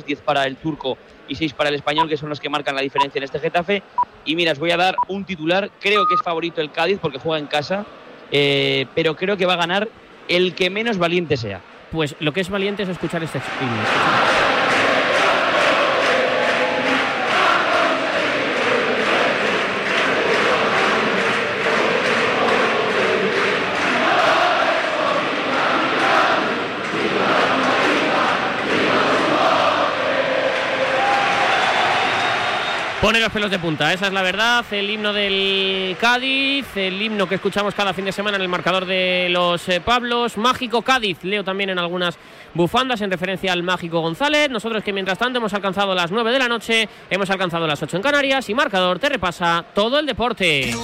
[0.00, 0.96] 10 para el turco
[1.28, 3.82] y 6 para el español, que son los que marcan la diferencia en este Getafe.
[4.24, 7.18] Y mira, os voy a dar un titular, creo que es favorito el Cádiz porque
[7.18, 7.84] juega en casa,
[8.30, 9.88] eh, pero creo que va a ganar
[10.28, 11.60] el que menos valiente sea.
[11.90, 14.31] Pues lo que es valiente es escuchar este himno.
[33.12, 34.64] Pone los pelos de punta, esa es la verdad.
[34.70, 38.86] El himno del Cádiz, el himno que escuchamos cada fin de semana en el marcador
[38.86, 40.38] de los eh, Pablos.
[40.38, 42.16] Mágico Cádiz, leo también en algunas
[42.54, 44.48] bufandas en referencia al Mágico González.
[44.48, 47.98] Nosotros que mientras tanto hemos alcanzado las 9 de la noche, hemos alcanzado las 8
[47.98, 50.74] en Canarias y marcador te repasa todo el deporte.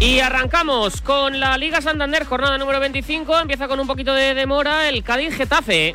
[0.00, 3.38] Y arrancamos con la Liga Santander, jornada número 25.
[3.38, 5.94] Empieza con un poquito de demora el Cádiz Getafe.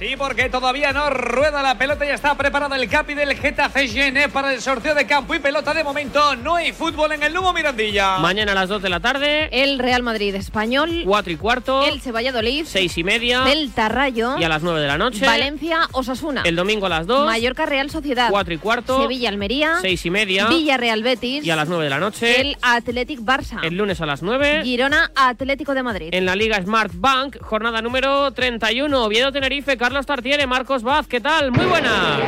[0.00, 4.30] Sí, porque todavía no rueda la pelota, ya está preparado el capi del Getafe Gené
[4.30, 6.36] para el sorteo de campo y pelota de momento.
[6.36, 8.16] No hay fútbol en el Lugo Mirandilla.
[8.16, 9.50] Mañana a las 2 de la tarde.
[9.52, 11.02] El Real Madrid Español.
[11.04, 11.84] 4 y cuarto.
[11.84, 12.64] El Valladolid.
[12.64, 13.44] 6 y media.
[13.44, 14.38] Celta Rayo.
[14.38, 15.26] Y a las 9 de la noche.
[15.26, 16.44] Valencia Osasuna.
[16.46, 17.26] El domingo a las 2.
[17.26, 18.30] Mallorca Real Sociedad.
[18.30, 19.02] 4 y cuarto.
[19.02, 19.80] Sevilla Almería.
[19.82, 20.46] 6 y media.
[20.46, 21.44] Villarreal Betis.
[21.44, 22.40] Y a las 9 de la noche.
[22.40, 23.62] El Athletic Barça.
[23.62, 24.62] El lunes a las 9.
[24.64, 26.08] Girona Atlético de Madrid.
[26.12, 29.04] En la Liga Smart Bank, jornada número 31.
[29.04, 31.50] Oviedo Tenerife, Carlos Tartiere, Marcos Vaz, ¿qué tal?
[31.50, 32.20] Muy buenas.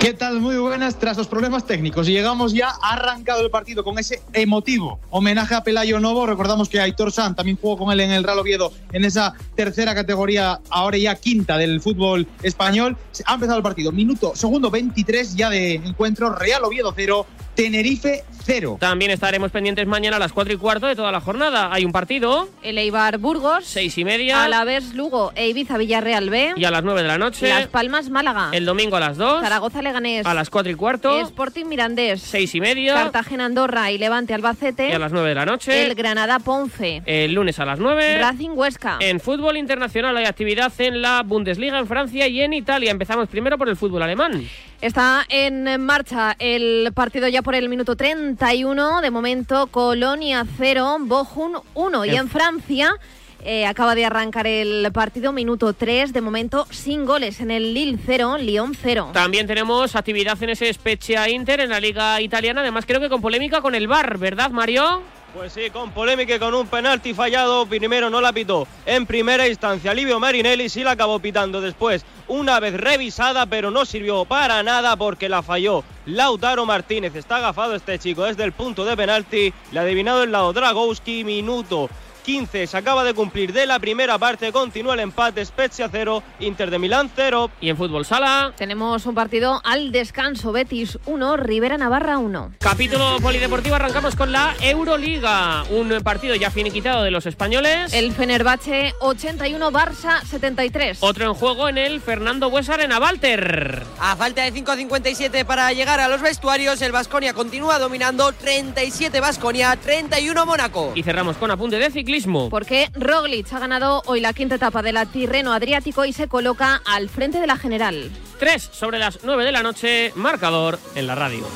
[0.00, 0.40] ¿Qué tal?
[0.40, 0.98] Muy buenas.
[0.98, 6.00] Tras los problemas técnicos, llegamos ya, arrancado el partido con ese emotivo homenaje a Pelayo
[6.00, 6.24] Novo.
[6.24, 9.94] Recordamos que Aitor San también jugó con él en el Real Oviedo en esa tercera
[9.94, 12.96] categoría, ahora ya quinta del fútbol español.
[13.26, 13.92] Ha empezado el partido.
[13.92, 16.34] Minuto, segundo 23 ya de encuentro.
[16.34, 17.26] Real Oviedo 0,
[17.60, 18.78] Tenerife 0.
[18.80, 21.70] También estaremos pendientes mañana a las 4 y cuarto de toda la jornada.
[21.70, 22.48] Hay un partido.
[22.62, 23.66] El Eibar Burgos.
[23.66, 24.44] 6 y media.
[24.44, 26.54] Alavés Lugo e Ibiza Villarreal B.
[26.56, 27.50] Y a las 9 de la noche.
[27.50, 28.48] Las Palmas Málaga.
[28.52, 29.42] El domingo a las 2.
[29.42, 30.24] Zaragoza Leganés.
[30.24, 31.20] A las 4 y cuarto.
[31.20, 32.22] Sporting Mirandés.
[32.22, 32.94] 6 y media.
[32.94, 34.88] Cartagena Andorra y Levante Albacete.
[34.88, 35.84] Y a las 9 de la noche.
[35.84, 37.02] El Granada Ponce.
[37.04, 38.20] El lunes a las 9.
[38.20, 38.96] Racing Huesca.
[39.00, 42.90] En fútbol internacional hay actividad en la Bundesliga en Francia y en Italia.
[42.90, 44.48] Empezamos primero por el fútbol alemán.
[44.80, 49.02] Está en marcha el partido ya por el minuto 31.
[49.02, 52.04] De momento, Colonia 0, Bochum 1.
[52.06, 52.94] Y en Francia.
[53.42, 57.98] Eh, acaba de arrancar el partido, minuto 3, de momento sin goles en el Lille
[58.04, 59.10] 0, Lyon 0.
[59.14, 63.22] También tenemos actividad en ese Spezia Inter en la Liga Italiana, además creo que con
[63.22, 65.02] polémica con el VAR, ¿verdad Mario?
[65.34, 69.46] Pues sí, con polémica y con un penalti fallado, primero no la pitó en primera
[69.46, 74.64] instancia Livio Marinelli, sí la acabó pitando después, una vez revisada, pero no sirvió para
[74.64, 77.14] nada porque la falló Lautaro Martínez.
[77.14, 81.22] Está agafado este chico desde el punto de penalti, le ha adivinado el lado Dragowski,
[81.22, 81.88] minuto
[82.20, 86.70] 15 se acaba de cumplir de la primera parte, continúa el empate, Spezia 0, Inter
[86.70, 87.50] de Milán 0.
[87.60, 92.54] Y en fútbol sala tenemos un partido al descanso, Betis 1, Rivera Navarra 1.
[92.58, 97.92] Capítulo polideportivo, arrancamos con la Euroliga, un partido ya finiquitado de los españoles.
[97.92, 100.98] El Fenerbahce 81, Barça 73.
[101.00, 103.84] Otro en juego en el Fernando Buesar en Walter.
[103.98, 109.76] A falta de 5.57 para llegar a los vestuarios, el Vasconia continúa dominando 37 Vasconia,
[109.76, 110.92] 31 Mónaco.
[110.94, 112.10] Y cerramos con apunte de ciclismo.
[112.50, 116.82] Porque Roglic ha ganado hoy la quinta etapa de la Tirreno Adriático y se coloca
[116.84, 118.10] al frente de la general.
[118.38, 121.46] 3 sobre las 9 de la noche, marcador en la radio.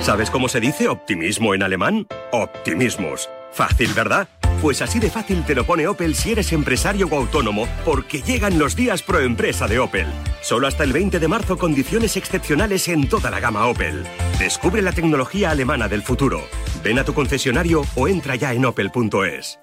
[0.00, 2.06] ¿Sabes cómo se dice optimismo en alemán?
[2.32, 3.28] Optimismus.
[3.52, 4.28] Fácil, ¿verdad?
[4.64, 8.58] Pues así de fácil te lo pone Opel si eres empresario o autónomo, porque llegan
[8.58, 10.06] los días pro empresa de Opel.
[10.40, 14.04] Solo hasta el 20 de marzo condiciones excepcionales en toda la gama Opel.
[14.38, 16.40] Descubre la tecnología alemana del futuro.
[16.82, 19.58] Ven a tu concesionario o entra ya en opel.es.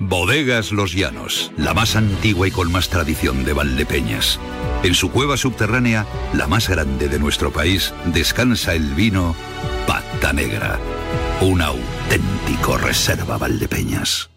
[0.00, 4.40] Bodegas Los Llanos, la más antigua y con más tradición de Valdepeñas.
[4.82, 6.04] En su cueva subterránea,
[6.34, 9.36] la más grande de nuestro país, descansa el vino
[9.86, 10.80] Pata Negra.
[11.40, 11.62] Un
[12.46, 14.35] auténtico reserva Valdepeñas.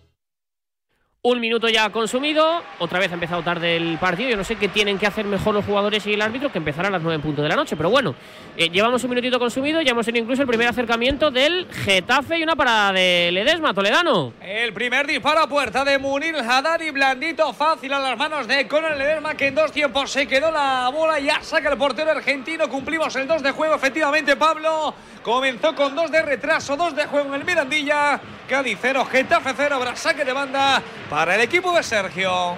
[1.30, 4.32] Un minuto ya consumido, otra vez ha empezado tarde el partido.
[4.32, 6.88] Yo no sé qué tienen que hacer mejor los jugadores y el árbitro, que empezará
[6.88, 7.78] a las 9 en punto de la noche.
[7.78, 8.16] Pero bueno,
[8.58, 12.42] eh, llevamos un minutito consumido, ya hemos tenido incluso el primer acercamiento del Getafe y
[12.42, 14.34] una parada de Ledesma, Toledano.
[14.42, 18.98] El primer disparo a puerta de Munir Haddadi, blandito, fácil a las manos de Conor
[18.98, 22.68] Ledesma, que en dos tiempos se quedó la bola, ya saca el portero argentino.
[22.68, 24.96] Cumplimos el 2 de juego, efectivamente, Pablo.
[25.22, 28.20] Comenzó con dos de retraso, dos de juego en el Mirandilla.
[28.50, 32.56] Cádiz 0, Getafe 0, habrá saque de banda para el equipo de Sergio.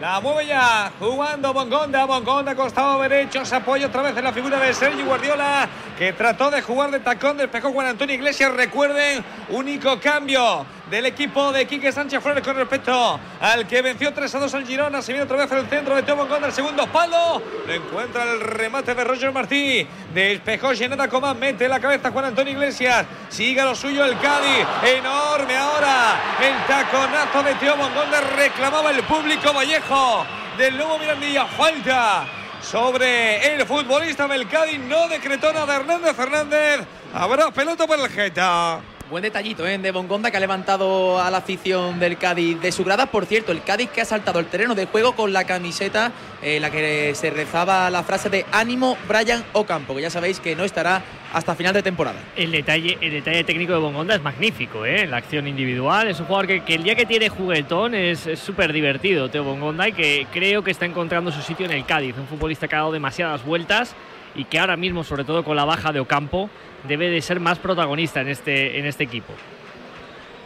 [0.00, 4.60] La mueve ya, jugando Bongonda, Bongonda costado derecho, se apoya otra vez en la figura
[4.60, 5.68] de Sergio Guardiola,
[5.98, 11.52] que trató de jugar de tacón, despejó Juan Antonio Iglesias, recuerden, único cambio del equipo
[11.52, 15.02] de Quique Sánchez Flores con respecto al que venció 3 a 2 al Girona.
[15.02, 17.42] Se viene otra vez al centro de Teo Bongón el segundo palo.
[17.66, 19.86] Lo encuentra el remate de Roger Martí.
[20.14, 23.06] Despejó Geneta Comán, mete la cabeza Juan Antonio Iglesias.
[23.28, 24.66] Sigue lo suyo el Cádiz.
[24.82, 27.76] Enorme ahora el taconazo de Teo.
[28.10, 30.24] Le reclamaba el público Vallejo
[30.56, 31.46] del nuevo Mirandilla.
[31.46, 32.26] Falta
[32.62, 34.78] sobre el futbolista del Cádiz.
[34.80, 36.80] No decretó nada Hernández Fernández.
[37.12, 38.80] Habrá pelota para el Geta.
[39.10, 39.78] Buen detallito ¿eh?
[39.78, 43.06] de Bongonda que ha levantado a la afición del Cádiz de su grada.
[43.06, 46.12] Por cierto, el Cádiz que ha saltado el terreno de juego con la camiseta
[46.42, 50.54] en la que se rezaba la frase de ánimo Brian Ocampo, que ya sabéis que
[50.54, 51.02] no estará
[51.32, 52.20] hasta final de temporada.
[52.36, 55.06] El detalle, el detalle técnico de Bongonda es magnífico, ¿eh?
[55.06, 56.08] la acción individual.
[56.08, 59.88] Es un jugador que, que el día que tiene juguetón es súper divertido, Teo Bongonda,
[59.88, 62.14] y que creo que está encontrando su sitio en el Cádiz.
[62.18, 63.96] Un futbolista que ha dado demasiadas vueltas
[64.38, 66.48] y que ahora mismo, sobre todo con la baja de Ocampo,
[66.84, 69.34] debe de ser más protagonista en este, en este equipo.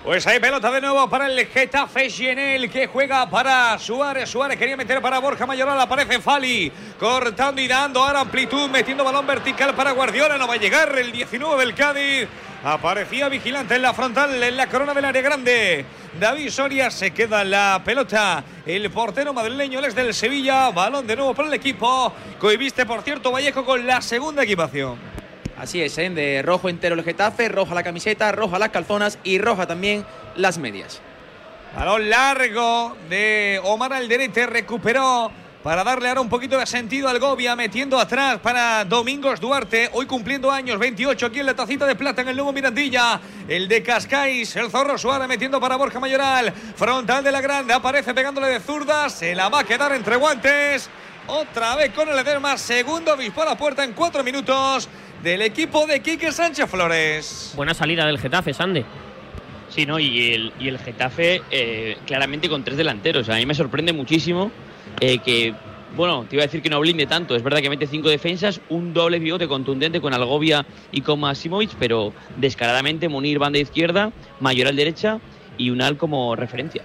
[0.03, 4.31] Pues hay pelota de nuevo para el Getafe Gienel que juega para Suárez.
[4.31, 5.79] Suárez quería meter para Borja Mayoral.
[5.79, 10.38] Aparece Fali cortando y dando ahora amplitud, metiendo balón vertical para Guardiola.
[10.38, 12.29] No va a llegar el 19 del Cádiz.
[12.64, 15.85] Aparecía vigilante en la frontal, en la corona del área grande.
[16.20, 18.44] David Soria se queda la pelota.
[18.64, 20.70] El portero madrileño, es del Sevilla.
[20.70, 22.12] Balón de nuevo para el equipo.
[22.38, 24.97] Cohibiste, por cierto, Vallejo con la segunda equipación.
[25.59, 26.09] Así es, ¿eh?
[26.11, 30.05] de rojo entero el Getafe, roja la camiseta, roja las calzonas y roja también
[30.37, 31.00] las medias.
[31.76, 35.32] Balón largo de Omar Alderete, recuperó
[35.62, 40.06] para darle ahora un poquito de sentido al Gobia, metiendo atrás para Domingos Duarte, hoy
[40.06, 43.82] cumpliendo años, 28 aquí en la tacita de plata en el nuevo Mirandilla, el de
[43.82, 48.59] Cascais, el Zorro Suárez metiendo para Borja Mayoral, frontal de la grande, aparece pegándole de
[48.59, 50.91] zurda, se la va a quedar entre guantes,
[51.29, 54.88] otra vez con el Ederma, segundo obispo a la puerta en cuatro minutos
[55.23, 57.53] del equipo de Quique Sánchez Flores.
[57.55, 58.85] Buena salida del Getafe, Sande.
[59.69, 60.00] Sí, ¿no?
[60.00, 63.29] Y el, y el Getafe eh, claramente con tres delanteros.
[63.29, 64.50] A mí me sorprende muchísimo
[65.02, 65.52] eh, que,
[65.96, 67.34] bueno, te iba a decir que no blinde tanto.
[67.34, 71.75] Es verdad que mete cinco defensas, un doble pivote contundente con Algovia y con Masimovic,
[71.76, 75.19] pero descaradamente Munir banda izquierda, Mayoral derecha
[75.58, 76.84] y Unal como referencia.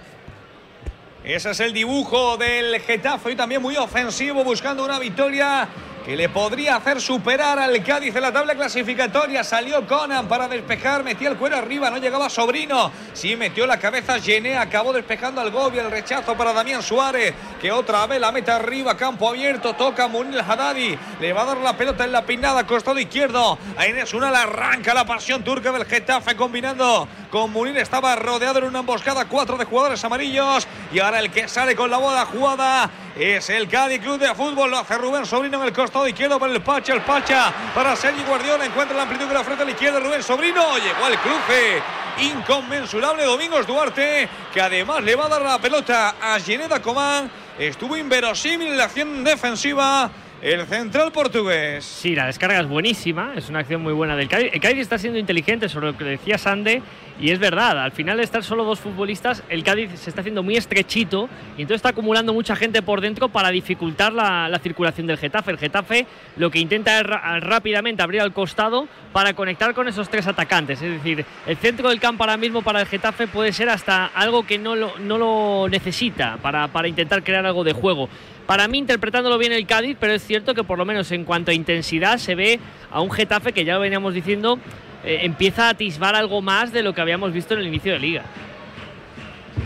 [1.22, 5.68] Ese es el dibujo del Getafe y también muy ofensivo buscando una victoria
[6.08, 9.44] que le podría hacer superar al Cádiz en la tabla clasificatoria.
[9.44, 12.90] Salió Conan para despejar, metía el cuero arriba, no llegaba Sobrino.
[13.12, 17.70] Sí, metió la cabeza Gené, acabó despejando al Gobia, el rechazo para Damián Suárez, que
[17.70, 21.76] otra vez la mete arriba, campo abierto, toca Munir Haddadi, le va a dar la
[21.76, 23.58] pelota en la pinada, costado izquierdo.
[23.76, 28.64] A Inés Unal arranca la pasión turca del Getafe combinando con Munir, estaba rodeado en
[28.64, 30.66] una emboscada, cuatro de jugadores amarillos.
[30.90, 34.70] Y ahora el que sale con la bola jugada es el Cádiz Club de Fútbol,
[34.70, 38.24] lo hace Rubén Sobrino en el costado izquierdo para el Pacha, el Pacha para Sergio
[38.24, 41.82] Guardiola, encuentra la amplitud de la frente a la izquierda, Rubén Sobrino, llegó al cruce,
[42.20, 47.28] inconmensurable Domingos Duarte, que además le va a dar la pelota a Gineda Comán,
[47.58, 50.08] estuvo inverosímil la acción defensiva.
[50.40, 51.84] El central portugués.
[51.84, 54.50] Sí, la descarga es buenísima, es una acción muy buena del Cádiz.
[54.52, 56.80] El Cádiz está siendo inteligente sobre lo que decía Sande
[57.20, 60.44] y es verdad, al final de estar solo dos futbolistas, el Cádiz se está haciendo
[60.44, 65.08] muy estrechito y entonces está acumulando mucha gente por dentro para dificultar la, la circulación
[65.08, 65.50] del Getafe.
[65.50, 66.06] El Getafe
[66.36, 67.04] lo que intenta es
[67.42, 70.80] rápidamente abrir al costado para conectar con esos tres atacantes.
[70.80, 74.46] Es decir, el centro del campo ahora mismo para el Getafe puede ser hasta algo
[74.46, 78.08] que no lo, no lo necesita para, para intentar crear algo de juego.
[78.48, 81.50] Para mí, interpretándolo bien el Cádiz, pero es cierto que por lo menos en cuanto
[81.50, 82.58] a intensidad se ve
[82.90, 84.58] a un Getafe que ya lo veníamos diciendo,
[85.04, 87.98] eh, empieza a atisbar algo más de lo que habíamos visto en el inicio de
[87.98, 88.22] liga.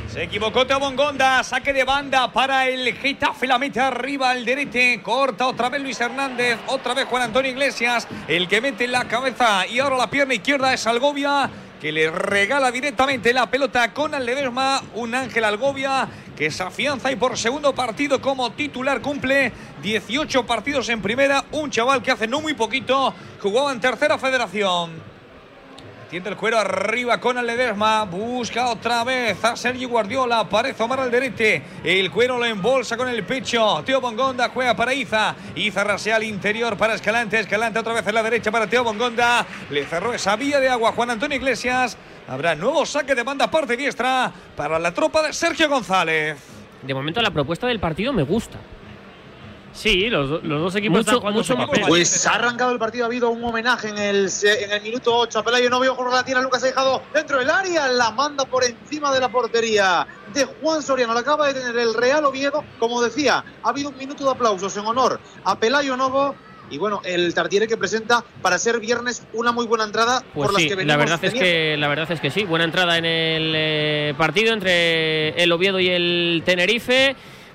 [0.09, 5.01] Se equivocó Teo Bongonda, saque de banda para el Getafe, la mete arriba al derete,
[5.01, 9.65] corta otra vez Luis Hernández, otra vez Juan Antonio Iglesias, el que mete la cabeza
[9.65, 11.49] y ahora la pierna izquierda es Algovia,
[11.81, 17.17] que le regala directamente la pelota con Ledesma, un Ángel Algovia que se afianza y
[17.17, 22.41] por segundo partido como titular cumple 18 partidos en primera, un chaval que hace no
[22.41, 25.12] muy poquito jugaba en tercera federación.
[26.12, 28.04] Tiende el cuero arriba con el Ledesma.
[28.04, 30.40] Busca otra vez a Sergio Guardiola.
[30.40, 31.62] Aparece Omar Alderete.
[31.83, 33.83] El cuero lo embolsa con el pecho.
[33.83, 35.35] Teo Bongonda juega para Iza.
[35.54, 37.40] Iza rasea al interior para Escalante.
[37.40, 39.47] Escalante otra vez en la derecha para Teo Bongonda.
[39.71, 41.97] Le cerró esa vía de agua Juan Antonio Iglesias.
[42.28, 46.37] Habrá nuevo saque de banda parte diestra para la tropa de Sergio González.
[46.83, 48.59] De momento la propuesta del partido me gusta.
[49.73, 51.85] Sí, los, los dos equipos mucho, están jugando mucho su papel.
[51.88, 55.38] Pues ha arrancado el partido, ha habido un homenaje en el, en el minuto 8
[55.38, 59.12] a Pelayo Novio, con la tiene Lucas Aijado dentro del área, la manda por encima
[59.12, 63.45] de la portería de Juan Soriano, la acaba de tener el Real Oviedo, como decía,
[63.62, 66.35] ha habido un minuto de aplausos en honor a Pelayo Novo,
[66.71, 70.55] y bueno, el Tartiere que presenta para ser viernes una muy buena entrada Pues por
[70.55, 72.97] las sí, que venimos la verdad es que la verdad es que sí, buena entrada
[72.97, 77.14] en el eh, partido entre el Oviedo y el Tenerife.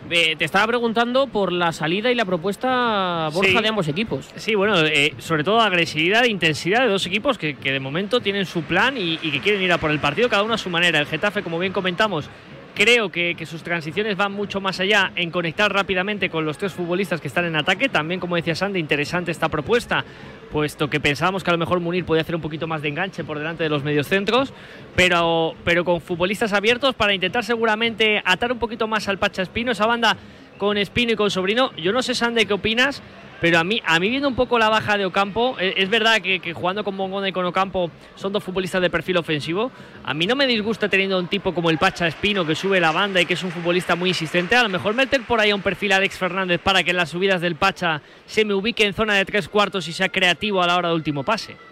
[0.09, 3.61] Eh, te estaba preguntando por la salida y la propuesta Borja Sí.
[3.61, 4.29] de ambos equipos.
[4.35, 8.21] Sí, bueno, eh, sobre todo agresividad e intensidad de dos equipos que, que de momento
[8.21, 10.57] tienen su plan y, y que quieren ir a por el partido, cada uno a
[10.57, 10.99] su manera.
[10.99, 12.29] El Getafe, como bien comentamos,
[12.77, 16.73] creo que, que sus transiciones van mucho más allá en conectar rápidamente con los tres
[16.73, 17.89] futbolistas que están en ataque.
[17.89, 20.05] También, como decía Sandy, interesante esta propuesta,
[20.51, 23.23] puesto que pensábamos que a lo mejor Munir podía hacer un poquito más de enganche
[23.23, 24.53] por delante de los mediocentros,
[24.95, 29.71] pero, pero con futbolistas abiertos para intentar seguramente atar un poquito más al Pacha Espino,
[29.71, 30.15] esa banda
[30.57, 31.71] con Espino y con Sobrino.
[31.75, 33.01] Yo no sé, Sande, qué opinas,
[33.39, 36.21] pero a mí, a mí viendo un poco la baja de Ocampo, eh, es verdad
[36.21, 39.71] que, que jugando con Bongonda y con Ocampo son dos futbolistas de perfil ofensivo.
[40.03, 42.91] A mí no me disgusta teniendo un tipo como el Pacha Espino que sube la
[42.91, 44.55] banda y que es un futbolista muy insistente.
[44.55, 47.09] A lo mejor meter por ahí a un perfil Alex Fernández para que en las
[47.09, 50.67] subidas del Pacha se me ubique en zona de tres cuartos y sea creativo a
[50.67, 51.66] la hora de último pase.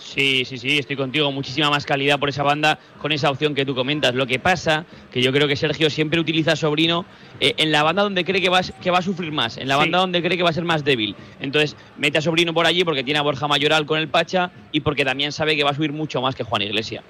[0.00, 1.30] Sí, sí, sí, estoy contigo.
[1.30, 4.14] Muchísima más calidad por esa banda con esa opción que tú comentas.
[4.14, 7.04] Lo que pasa que yo creo que Sergio siempre utiliza a Sobrino
[7.38, 9.68] eh, en la banda donde cree que va, a- que va a sufrir más, en
[9.68, 9.80] la Sí.
[9.80, 11.14] banda donde cree que va a ser más débil.
[11.38, 14.80] Entonces mete a Sobrino por allí porque tiene a Borja Mayoral con el Pacha y
[14.80, 17.02] porque también sabe que va a subir mucho más que Juan Iglesia.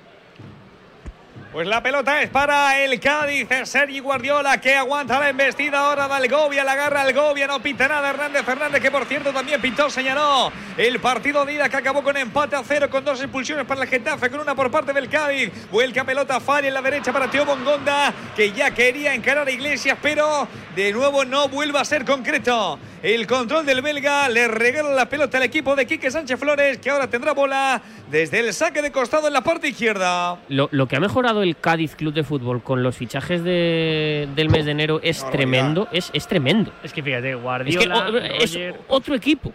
[1.53, 6.15] Pues la pelota es para el Cádiz, Sergi Guardiola que aguanta la embestida ahora de
[6.15, 10.53] Algovia, la agarra Algovia, no pinta nada Hernández Fernández que por cierto también pintó, señaló
[10.77, 13.89] el partido de ida que acabó con empate a cero con dos expulsiones para el
[13.89, 17.45] Getafe, con una por parte del Cádiz, vuelca pelota Fari en la derecha para Teo
[17.45, 22.79] Bongonda que ya quería encarar a Iglesias pero de nuevo no vuelve a ser concreto.
[23.03, 26.91] El control del belga le regala la pelota al equipo de Quique Sánchez Flores que
[26.91, 27.81] ahora tendrá bola
[28.11, 30.39] desde el saque de costado en la parte izquierda.
[30.51, 34.51] Lo, lo que ha mejorado el Cádiz Club de Fútbol con los fichajes de- del
[34.51, 36.73] mes de enero es tremendo, es, es tremendo.
[36.83, 39.51] Es que fíjate, Es que Guardiola, o- es Roger, otro equipo.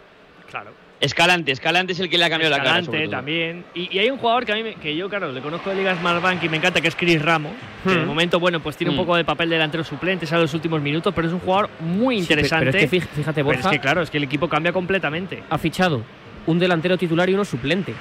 [0.50, 0.72] claro.
[1.06, 2.80] Escalante, Escalante es el que le ha cambiado la cara.
[2.80, 3.64] Escalante también.
[3.74, 5.78] Y, y hay un jugador que a mí, me- que yo, claro, le conozco de
[5.78, 7.54] Ligas Marbank y me encanta, que es Chris Ramos.
[7.84, 8.08] Que de Hmm.
[8.08, 9.00] momento, bueno, pues tiene un Hmm.
[9.02, 12.26] poco de papel delantero suplente, sale los últimos minutos, pero es un jugador muy Sí,
[12.28, 12.66] pero- interesante.
[12.72, 14.74] pero es que fí- fíjate, Pero Borja es que, claro, es que el equipo cambia
[14.74, 15.44] completamente.
[15.50, 16.02] ha fichado
[16.48, 17.94] un delantero titular y uno suplente.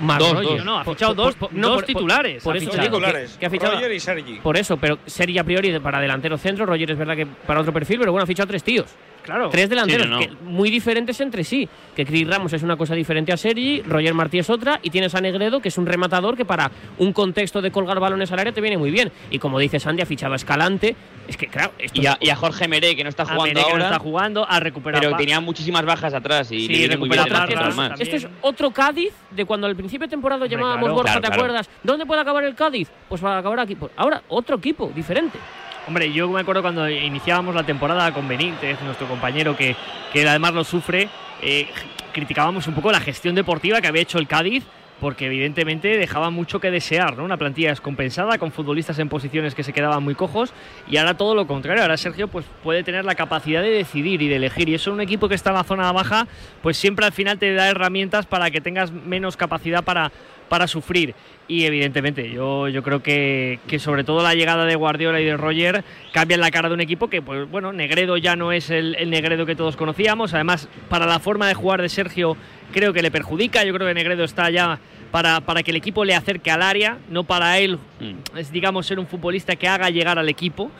[0.00, 0.58] Más Dos, dos.
[0.58, 2.42] No, no, ha fichado por- dos, por- dos no, por- titulares.
[2.42, 2.82] por ha eso fichado.
[2.82, 4.34] que- Titulares, que ha fichado- Roger y Sergi.
[4.42, 6.66] Por eso, pero sería a priori para delantero centro.
[6.66, 8.86] Roger es verdad que para otro perfil, pero bueno, ha fichado tres tíos.
[9.22, 9.50] Claro.
[9.50, 11.68] Tres delanteros Sí, no, que muy diferentes entre sí.
[11.94, 15.14] Que Chris Ramos es una cosa diferente a Sergi, Roger Martí es otra, y tienes
[15.14, 18.52] a Negredo, que es un rematador que para un contexto de colgar balones al área
[18.52, 19.12] te viene muy bien.
[19.30, 20.96] Y como dice Sandy, ha fichado a Escalante.
[21.28, 23.44] Es que, claro, esto Y a, y a Jorge Meré, que no está A jugando
[23.44, 25.02] Mene, que no ahora, está jugando, ha recuperado.
[25.04, 27.28] pero tenía muchísimas bajas atrás y Sí, le muy bien más.
[27.30, 27.92] también.
[27.98, 30.94] Esto es otro Cádiz de cuando al principio de temporada Hombre, llamábamos claro.
[30.94, 31.42] Borja, Claro, ¿te claro.
[31.42, 31.70] acuerdas?
[31.82, 32.88] ¿Dónde puede acabar el Cádiz?
[33.08, 33.76] Pues va a acabar aquí.
[33.76, 35.38] Pues ahora otro equipo, diferente.
[35.86, 39.74] Hombre, yo me acuerdo cuando iniciábamos la temporada con Benítez, nuestro compañero que,
[40.14, 41.08] además lo sufre,
[41.42, 41.68] eh,
[42.12, 44.64] criticábamos un poco la gestión deportiva que había hecho el Cádiz,
[45.02, 47.24] porque evidentemente dejaba mucho que desear, ¿no?
[47.24, 50.54] Una plantilla descompensada, con futbolistas en posiciones que se quedaban muy cojos,
[50.88, 54.28] y ahora todo lo contrario, ahora Sergio pues, puede tener la capacidad de decidir y
[54.28, 56.28] de elegir, y eso un equipo que está en la zona baja,
[56.62, 60.12] pues siempre al final te da herramientas para que tengas menos capacidad para,
[60.48, 61.16] para sufrir.
[61.48, 65.36] Y evidentemente, yo, yo creo que, que sobre todo la llegada de Guardiola y de
[65.36, 65.82] Roger
[66.12, 69.10] cambian la cara de un equipo que, pues bueno, Negredo ya no es el, el
[69.10, 70.32] Negredo que todos conocíamos.
[70.32, 72.36] Además, para la forma de jugar de Sergio,
[72.72, 73.64] creo que le perjudica.
[73.64, 74.78] Yo creo que Negredo está ya
[75.10, 78.36] para, para que el equipo le acerque al área, no para él, Mm.
[78.38, 80.70] es digamos ser un futbolista que haga llegar al equipo.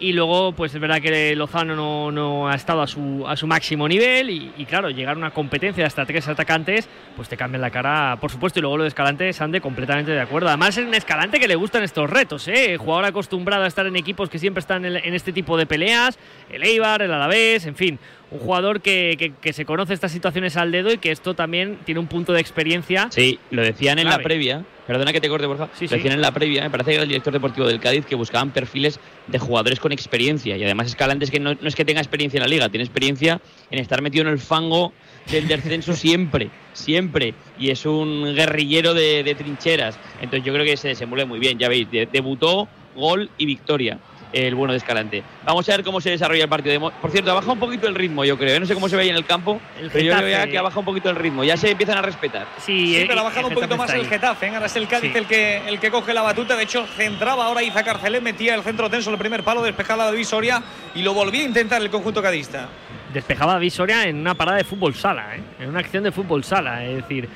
[0.00, 3.46] Y luego, pues es verdad que Lozano no, no ha estado a su, a su
[3.46, 4.30] máximo nivel.
[4.30, 7.70] Y, y claro, llegar a una competencia de hasta tres atacantes, pues te cambian la
[7.70, 8.58] cara, por supuesto.
[8.58, 10.48] Y luego lo de Escalante, Sande, completamente de acuerdo.
[10.48, 12.76] Además, es un Escalante que le gustan estos retos, ¿eh?
[12.78, 16.18] Jugador acostumbrado a estar en equipos que siempre están en, en este tipo de peleas.
[16.50, 17.96] El Eibar, el Alavés, en fin.
[18.32, 21.78] Un jugador que, que- que se conoce estas situaciones al dedo y que esto también
[21.84, 23.08] tiene un punto de experiencia.
[23.10, 24.24] Sí, lo decían en la Clave.
[24.24, 24.64] previa.
[24.86, 25.68] Perdona que te corte, Borja.
[25.74, 25.94] Sí, lo sí.
[25.96, 26.62] decían en la previa.
[26.62, 28.98] Me parece que era el director deportivo del Cádiz que buscaban perfiles
[29.28, 30.56] de jugadores con experiencia.
[30.56, 32.84] Y además, Escalante es que no, no es que tenga experiencia en la liga, tiene
[32.84, 34.92] experiencia en estar metido en el fango
[35.30, 37.34] del descenso siempre, siempre.
[37.58, 39.98] Y es un guerrillero de, de trincheras.
[40.20, 41.58] Entonces, yo creo que se desenvuelve muy bien.
[41.58, 43.98] Ya veis, de- debutó, gol y victoria.
[44.32, 45.22] El bueno de Escalante.
[45.44, 46.72] Vamos a ver cómo se desarrolla el partido.
[46.72, 48.56] de Por cierto, ha bajado un poquito el ritmo, yo creo.
[48.56, 48.60] ¿eh?
[48.60, 50.50] No sé cómo se ve ahí en el campo, El pero yo creo ya Getafe-
[50.50, 51.44] que ha bajado un poquito el ritmo.
[51.44, 52.46] Ya se empiezan a respetar.
[52.58, 54.08] Sí, Sí, eh, pero ha bajado un poquito Getafe más el.
[54.08, 54.46] Getafe.
[54.46, 54.54] ¿eh?
[54.54, 55.18] Ahora es el Cádiz Sí.
[55.18, 56.56] el, que, el que coge la batuta.
[56.56, 60.12] De hecho, centraba ahora Iza Carcelé, metía el centro tenso, el primer palo, despejaba la
[60.12, 60.62] divisoria
[60.94, 62.68] y lo volvía a intentar el conjunto cadista.
[63.12, 65.42] despejaba a Visoria en una parada de fútbol sala, ¿eh?
[65.60, 66.82] en una acción de fútbol sala.
[66.86, 67.28] Es decir,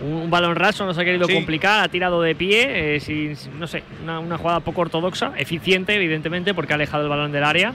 [0.00, 1.34] un, un balón raso no se ha querido Sí.
[1.34, 5.94] complicar, ha tirado de pie, eh, sin, no sé, una, una jugada poco ortodoxa, eficiente,
[5.94, 7.72] evidentemente, porque ha alejado el balón del área.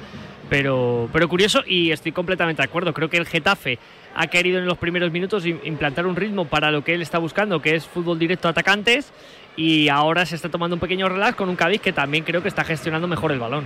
[0.50, 2.94] Pero, pero curioso y estoy completamente de acuerdo.
[2.94, 3.80] Creo que el Getafe
[4.16, 7.18] ha querido en los primeros minutos im- implantar un ritmo para lo que él está
[7.18, 9.12] buscando, que es fútbol directo a atacantes.
[9.58, 12.48] Y ahora se está tomando un pequeño relax con un Cádiz que también creo que
[12.48, 13.66] está gestionando mejor el balón.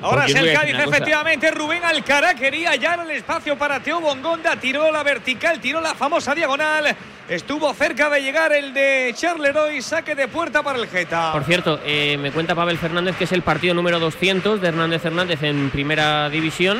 [0.00, 1.50] Ahora es el Cádiz, efectivamente.
[1.50, 4.54] Rubén Alcará quería hallar el espacio para Teo Bongonda.
[4.54, 6.94] Tiró la vertical, tiró la famosa diagonal.
[7.28, 9.82] Estuvo cerca de llegar el de Charleroi.
[9.82, 11.30] Saque de puerta para el Geta.
[11.32, 15.04] Por cierto, eh, me cuenta Pavel Fernández que es el partido número 200 de Hernández
[15.04, 16.78] Hernández en primera división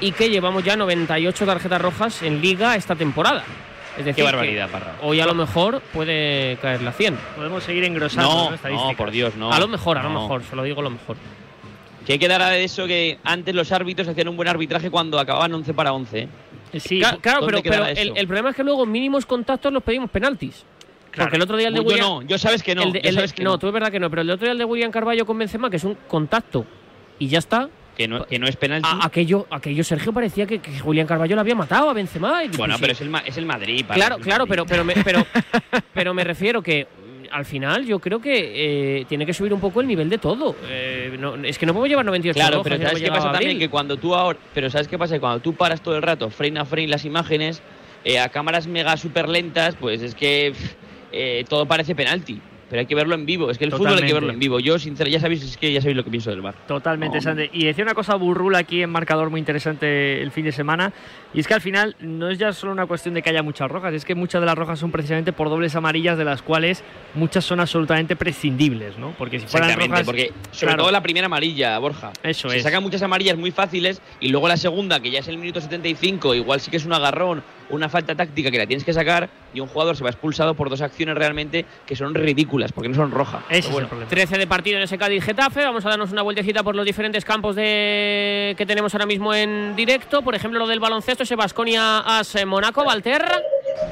[0.00, 3.44] y que llevamos ya 98 tarjetas rojas en liga esta temporada.
[3.98, 4.94] Es decir, Qué barbaridad, Parra.
[5.02, 7.16] hoy a lo mejor puede caer la 100.
[7.36, 8.48] Podemos seguir engrosando No, ¿no?
[8.50, 8.96] no, estadísticas.
[8.96, 9.52] por Dios, no.
[9.52, 10.22] a lo mejor, a lo No.
[10.22, 11.16] mejor, se lo digo a lo mejor.
[12.06, 15.18] Que hay que dar a eso que antes los árbitros hacían un buen arbitraje cuando
[15.18, 16.26] acababan 11 para 11.
[16.80, 20.64] Sí, claro, ¿dónde pero, el, problema es que luego mínimos contactos los pedimos penaltis.
[21.10, 21.26] Claro.
[21.28, 22.82] Porque el otro día el de William, no, yo sabes que no.
[22.82, 23.58] el de- yo el sabes que no, no.
[23.58, 25.70] tú es verdad que no, pero el otro día el de William Carballo con Benzema,
[25.70, 26.66] que es un contacto
[27.18, 27.68] y ya está.
[27.96, 28.88] Que no, que no es penalti.
[28.90, 32.42] A- aquello, aquello Sergio parecía que, que William Carballo le había matado a Benzema.
[32.42, 33.04] y bueno, pues pero sí.
[33.04, 33.84] es el, es el Madrid.
[33.86, 34.64] Parra, Claro, claro, Madrid.
[34.66, 35.24] pero, pero, me, pero,
[35.94, 36.88] pero me refiero que
[37.34, 40.54] al final yo creo que eh, tiene que subir un poco el nivel de todo.
[40.68, 43.58] Eh, no- es que no puedo llevar 98 Claro, pero ¿sabes qué pasa también?
[43.58, 44.38] Que cuando tú ahora.
[44.54, 45.14] Pero ¿sabes qué pasa?
[45.14, 47.60] Que cuando tú paras todo el rato, frame a frame las imágenes,
[48.04, 50.52] eh, a cámaras mega super lentas, pues es que
[51.10, 52.40] eh, todo parece penalti.
[52.74, 53.52] Pero hay que verlo en vivo.
[53.52, 54.14] Es que el fútbol hay que Totalmente.
[54.14, 54.58] verlo en vivo.
[54.58, 56.56] Yo, sinceramente, ya sabéis, es que ya sabéis lo que pienso del bar.
[56.66, 57.48] Totalmente, No, Sande.
[57.52, 60.92] Y decía una cosa burrula aquí en marcador muy interesante el fin de semana.
[61.32, 63.70] Y es que al final no es ya solo una cuestión de que haya muchas
[63.70, 66.82] rojas, es que muchas de las rojas son precisamente por dobles amarillas, de las cuales
[67.14, 69.12] muchas son absolutamente prescindibles, ¿no?
[69.16, 70.06] Porque si fueran Exactamente, rojas.
[70.06, 72.10] porque sobre claro, todo la primera amarilla, Borja.
[72.24, 72.62] Eso Se es.
[72.64, 76.34] sacan muchas amarillas muy fáciles y luego la segunda, que ya es el minuto 75,
[76.34, 79.60] igual sí que es un agarrón, una falta táctica que la tienes que sacar y
[79.60, 83.10] un jugador se va expulsado por dos acciones realmente que son ridículas, porque no son
[83.10, 83.42] rojas.
[83.48, 84.10] Ese es bueno, el problema.
[84.10, 85.64] 13 de partido en ese Cádiz Getafe.
[85.64, 88.54] Vamos a darnos una vueltecita por los diferentes campos de...
[88.56, 90.22] que tenemos ahora mismo en directo.
[90.22, 93.40] Por ejemplo, lo del baloncesto, ese Basconia As Monaco, Valterra.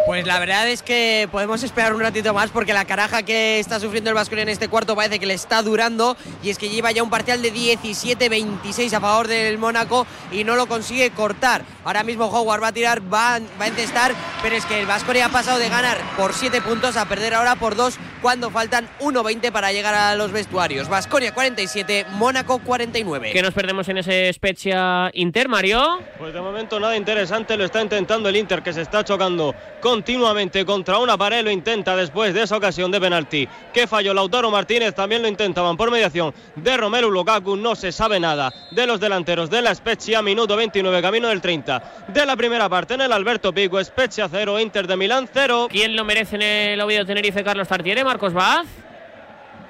[0.06, 3.80] Pues la verdad es que podemos esperar un ratito más porque la caraja que está
[3.80, 6.92] sufriendo el Vasconia en este cuarto parece que le está durando y es que lleva
[6.92, 11.62] ya un parcial de 17-26 a favor del Mónaco y no lo consigue cortar.
[11.84, 15.26] Ahora mismo Howard va a tirar, va, va a encestar, pero es que el Vasconia
[15.26, 19.50] ha pasado de ganar por 7 puntos a perder ahora por 2 cuando faltan 1.20
[19.50, 20.88] para llegar a los vestuarios.
[20.88, 23.32] Vasconia 47, Mónaco 49.
[23.32, 26.00] ¿Qué nos perdemos en ese Spezia Inter, Mario?
[26.18, 30.64] Pues de momento nada interesante lo está intentando el Inter que se está chocando continuamente
[30.64, 34.94] contra una pared, lo intenta después de esa ocasión de penalti que falló Lautaro Martínez,
[34.94, 39.50] también lo intentaban por mediación de Romelu Lukaku, no se sabe nada de los delanteros
[39.50, 43.52] de la Spezia, minuto 29, camino del 30 de la primera parte en el Alberto
[43.52, 45.68] Pico, Spezia 0, Inter de Milán 0.
[45.70, 48.66] ¿Quién lo merece en el Oviedo Tenerife, Carlos Tartiere, Marcos Vaz?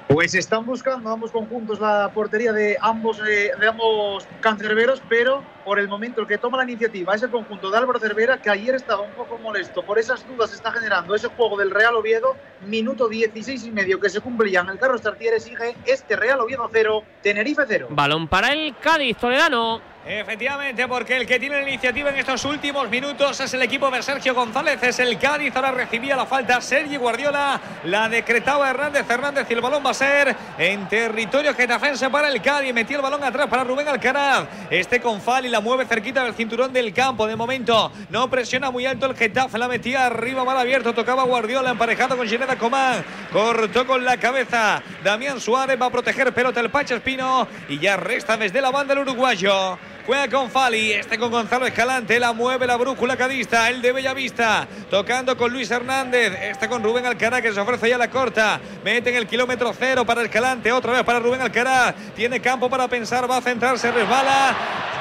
[0.07, 5.79] Pues están buscando ambos conjuntos la portería de ambos, eh, de ambos cancerberos, pero por
[5.79, 8.75] el momento el que toma la iniciativa es el conjunto de Álvaro Cervera, que ayer
[8.75, 12.35] estaba un poco molesto por esas dudas que está generando ese juego del Real Oviedo,
[12.65, 14.69] minuto 16 y medio que se cumplían.
[14.69, 17.87] El Carlos Tartiere sigue este Real Oviedo 0, Tenerife 0.
[17.89, 19.93] Balón para el Cádiz, Toledano.
[20.05, 24.03] Efectivamente, porque el que tiene la iniciativa en estos últimos minutos es el equipo de
[24.03, 25.55] Sergio González, es el Cádiz.
[25.55, 29.93] Ahora recibía la falta Sergi Guardiola, la decretaba Hernández Hernández y el balón va a
[29.93, 32.73] ser en territorio getafense para el Cádiz.
[32.73, 34.45] Metió el balón atrás para Rubén Alcaraz.
[34.69, 37.27] Este con Fali la mueve cerquita del cinturón del campo.
[37.27, 40.93] De momento no presiona muy alto el Getafe, la metía arriba, mal abierto.
[40.93, 43.05] Tocaba Guardiola emparejado con Gineda Comán.
[43.31, 44.81] Cortó con la cabeza.
[45.03, 48.93] Damián Suárez va a proteger pelota el Pacho Espino y ya resta desde la banda
[48.93, 49.77] el uruguayo.
[50.05, 54.67] Juega con Fali, este con Gonzalo Escalante, la mueve la brújula cadista, el de Bellavista,
[54.89, 59.11] tocando con Luis Hernández, este con Rubén Alcaraz que se ofrece ya la corta, mete
[59.11, 63.31] en el kilómetro cero para Escalante, otra vez para Rubén Alcaraz, tiene campo para pensar,
[63.31, 64.92] va a centrarse, resbala, Re-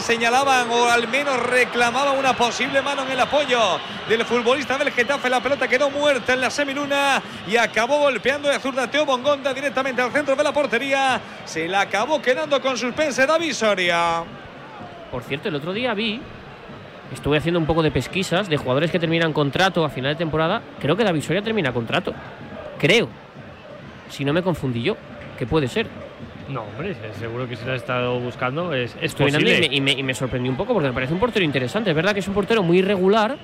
[0.00, 5.28] señalaban o al menos reclamaban una posible mano en el apoyo del futbolista del Getafe,
[5.28, 10.00] la pelota quedó muerta en la semiluna y acabó golpeando de zurda Teo Bongonda directamente
[10.00, 14.22] al centro de la portería, se la acabó quedando con suspense David Soria.
[15.10, 16.20] Por cierto, el otro día vi,
[17.12, 20.62] estuve haciendo un poco de pesquisas de jugadores que terminan contrato a final de temporada.
[20.80, 22.14] Creo que David Soria termina contrato.
[22.78, 23.08] Creo.
[24.10, 24.96] Si no me confundí yo,
[25.38, 25.88] que puede ser.
[26.48, 29.68] No, hombre, seguro que si lo has estado buscando es, es Estoy y posible.
[29.68, 31.90] me, y, me, y me sorprendió un poco porque me parece un portero interesante.
[31.90, 33.36] Es verdad que es un portero muy irregular.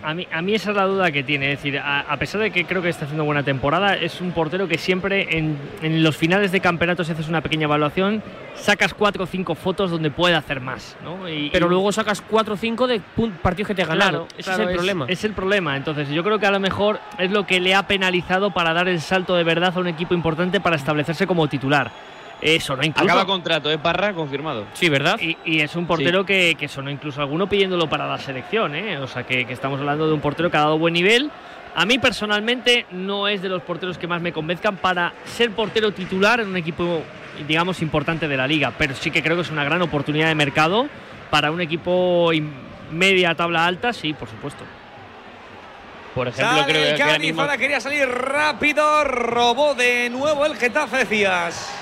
[0.00, 1.50] A mí, a mí esa es la duda que tiene.
[1.52, 4.30] Es decir, a, a pesar de que creo que está haciendo buena temporada, es un
[4.30, 8.22] portero que siempre en, en los finales de campeonato, si haces una pequeña evaluación,
[8.54, 10.96] sacas cuatro o cinco fotos donde puede hacer más.
[11.02, 11.28] ¿no?
[11.28, 13.00] Y- Pero luego sacas 4 o 5 de
[13.42, 14.26] partidos que te ganado.
[14.26, 15.06] Claro, Ese claro, es el problema.
[15.08, 15.76] Es el problema.
[15.76, 18.86] Entonces, yo creo que a lo mejor es lo que le ha penalizado para dar
[18.88, 21.90] el salto de verdad a un equipo importante para establecerse como titular.
[22.40, 23.04] Eh, sonó incluso.
[23.04, 23.78] Acaba contrato, ¿eh?
[23.78, 24.64] Parra, confirmado.
[24.74, 25.18] Sí, ¿verdad?
[25.20, 28.98] Y, y es un portero que, que sonó incluso alguno pidiéndolo para la selección, ¿eh?
[28.98, 31.30] O sea que, que estamos hablando de un portero que ha dado buen nivel.
[31.74, 35.92] A mí personalmente no es de los porteros que más me convenzcan para ser portero
[35.92, 37.02] titular en un equipo,
[37.46, 40.34] digamos, importante de la liga, pero sí que creo que es una gran oportunidad de
[40.34, 40.88] mercado
[41.30, 42.52] para un equipo in-
[42.90, 44.64] media tabla alta, sí, por supuesto.
[46.14, 47.42] Por ejemplo, Sale creo que el ahora Cádiz, mismo.
[47.42, 51.74] ahora quería salir rápido, robó de nuevo el Getafe, decías.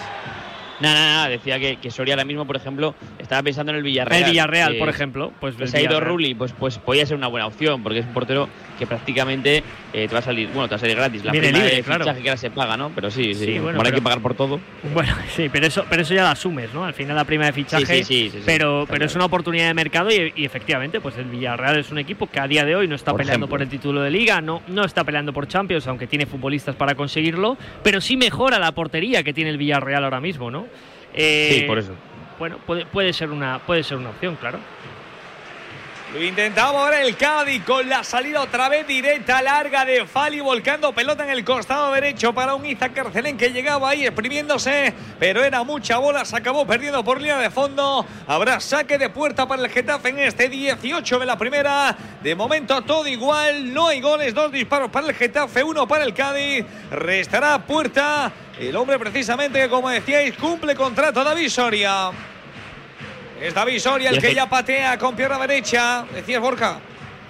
[0.80, 3.82] Nada, nada, nada, decía que, que Soria ahora mismo, por ejemplo, estaba pensando en el
[3.82, 4.22] Villarreal.
[4.24, 6.00] El Villarreal, que- por ejemplo, pues que se ha ido.
[6.00, 9.62] Rulli, pues, pues podía ser una buena opción, porque es un portero que prácticamente
[9.94, 11.24] eh, te va a salir, bueno, te va a salir gratis.
[11.24, 12.04] La Viene prima libre, de claro.
[12.04, 12.90] fichaje que ahora se paga, ¿no?
[12.94, 14.60] Pero sí, sí, Sí, bueno, ahora hay pero- que pagar por todo.
[14.92, 16.84] Bueno, sí, pero eso, pero eso ya lo asumes, ¿no?
[16.84, 18.04] Al final la prima de fichaje.
[18.04, 21.78] Sí, sí, pero pero es una oportunidad de mercado y, y efectivamente, pues el Villarreal
[21.78, 23.48] es un equipo que a día de hoy no está Por peleando ejemplo.
[23.48, 26.94] por el título de liga, no, no está peleando por Champions, aunque tiene futbolistas para
[26.94, 30.65] conseguirlo, pero sí mejora la portería que tiene el Villarreal ahora mismo, ¿no?
[31.14, 31.92] Eh, Sí, por eso.
[32.38, 34.58] Bueno, puede, puede ser una puede ser una opción, claro.
[36.12, 40.92] Lo intentaba ahora el Cádiz con la salida otra vez directa, larga de Fali, volcando
[40.92, 45.64] pelota en el costado derecho para un Iza Carcelén que llegaba ahí exprimiéndose, pero era
[45.64, 48.06] mucha bola, se acabó perdiendo por línea de fondo.
[48.28, 51.96] Habrá saque de puerta para el Getafe en este 18 de la primera.
[52.22, 56.14] De momento todo igual, no hay goles, dos disparos para el Getafe, uno para el
[56.14, 56.64] Cádiz.
[56.88, 62.12] Restará puerta el hombre precisamente que, como decíais, cumple contrato David Soria.
[63.42, 66.04] Es David Soria el Y el que ya patea con pierna derecha.
[66.14, 66.80] Decías Borja.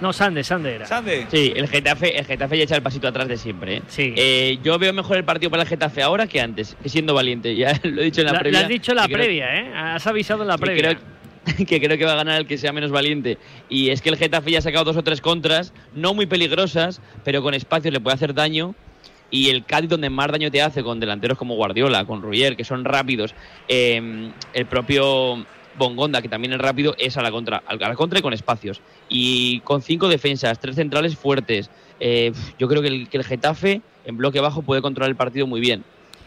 [0.01, 0.87] No, Sande, Sande era.
[0.87, 1.27] Sande.
[1.31, 3.77] Sí, el Getafe, el Getafe ya echa el pasito atrás de siempre.
[3.77, 3.83] ¿eh?
[3.89, 4.13] Sí.
[4.17, 7.55] Eh, yo veo mejor el partido para el Getafe ahora que antes, que siendo valiente.
[7.57, 8.59] Ya lo he dicho en la, La- previa.
[8.61, 9.73] Lo has dicho en la que creo- previa, ¿eh?
[9.75, 10.99] Has avisado en la que previa.
[11.47, 13.39] creo, que creo que va a ganar el que sea menos valiente.
[13.71, 17.01] Y es que el Getafe ya ha sacado dos o tres contras, no muy peligrosas,
[17.25, 18.75] pero con espacios le puede hacer daño.
[19.31, 22.63] Y el Cádiz, donde más daño te hace, con delanteros como Guardiola, con Ruyer, que
[22.65, 23.35] son rápidos,
[23.67, 25.45] eh, el propio
[25.79, 28.81] Bongonda, que también es rápido, es a la contra, a la contra y con espacios.
[29.09, 31.71] Y con cinco defensas, tres centrales fuertes.
[32.01, 35.85] eh, yo creo que el, Getafe, en bloque bajo, puede controlar el partido muy bien.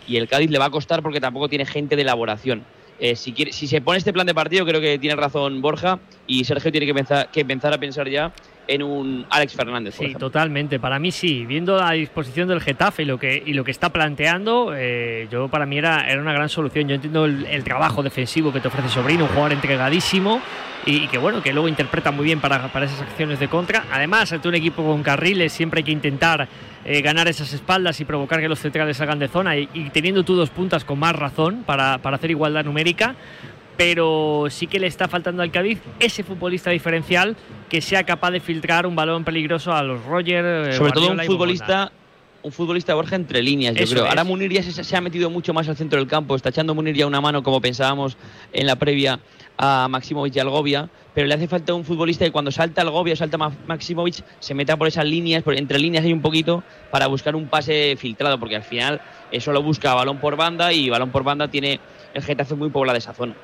[0.07, 2.63] Y el Cádiz le va a costar porque tampoco tiene gente de elaboración.
[2.99, 5.99] Eh, si, quiere, si se pone este plan de partido, creo que tiene razón Borja
[6.27, 8.33] y Sergio tiene que pensar, que empezar a pensar ya
[8.69, 9.95] en un Alex Fernández.
[9.95, 10.27] por Sí, ejemplo.
[10.27, 10.79] totalmente.
[10.79, 11.45] Para mí sí.
[11.45, 15.47] Viendo la disposición del Getafe y lo que, y lo que está planteando, eh, yo
[15.47, 16.87] para mí era, era una gran solución.
[16.87, 20.39] Yo entiendo el, el trabajo defensivo que te ofrece Sobrino, un jugador entregadísimo
[20.85, 23.85] y, y que bueno, que luego interpreta muy bien para, para esas acciones de contra.
[23.91, 26.47] Además, ante un equipo con carriles siempre hay que intentar
[26.85, 30.23] eh, ganar esas espaldas y provocar que los centrales salgan de zona y, y teniendo
[30.23, 33.15] tú dos puntas con más razón para, para hacer igualdad numérica
[33.79, 37.37] pero sí que le está faltando al Cádiz ese futbolista diferencial
[37.69, 40.43] que sea capaz de filtrar un balón peligroso a los Roger.
[40.69, 41.89] eh, Sobre todo un futbolista,
[42.43, 44.03] un futbolista Borja entre líneas, yo Eso creo.
[44.03, 44.09] es.
[44.09, 46.75] Ahora Munir ya se, se ha metido mucho más al centro del campo, está echando
[46.75, 48.17] Munir ya una mano como pensábamos
[48.51, 49.17] en la previa
[49.57, 53.15] a Maximovic y Algovia, pero le hace falta un futbolista que cuando salta Algovia o
[53.15, 57.07] salta Ma- Maximovic se meta por esas líneas, por, entre líneas hay un poquito para
[57.07, 58.99] buscar un pase filtrado, porque al final
[59.31, 61.79] eso lo busca balón por banda y balón por banda tiene
[62.13, 63.35] el Getafe muy poblada esa zona.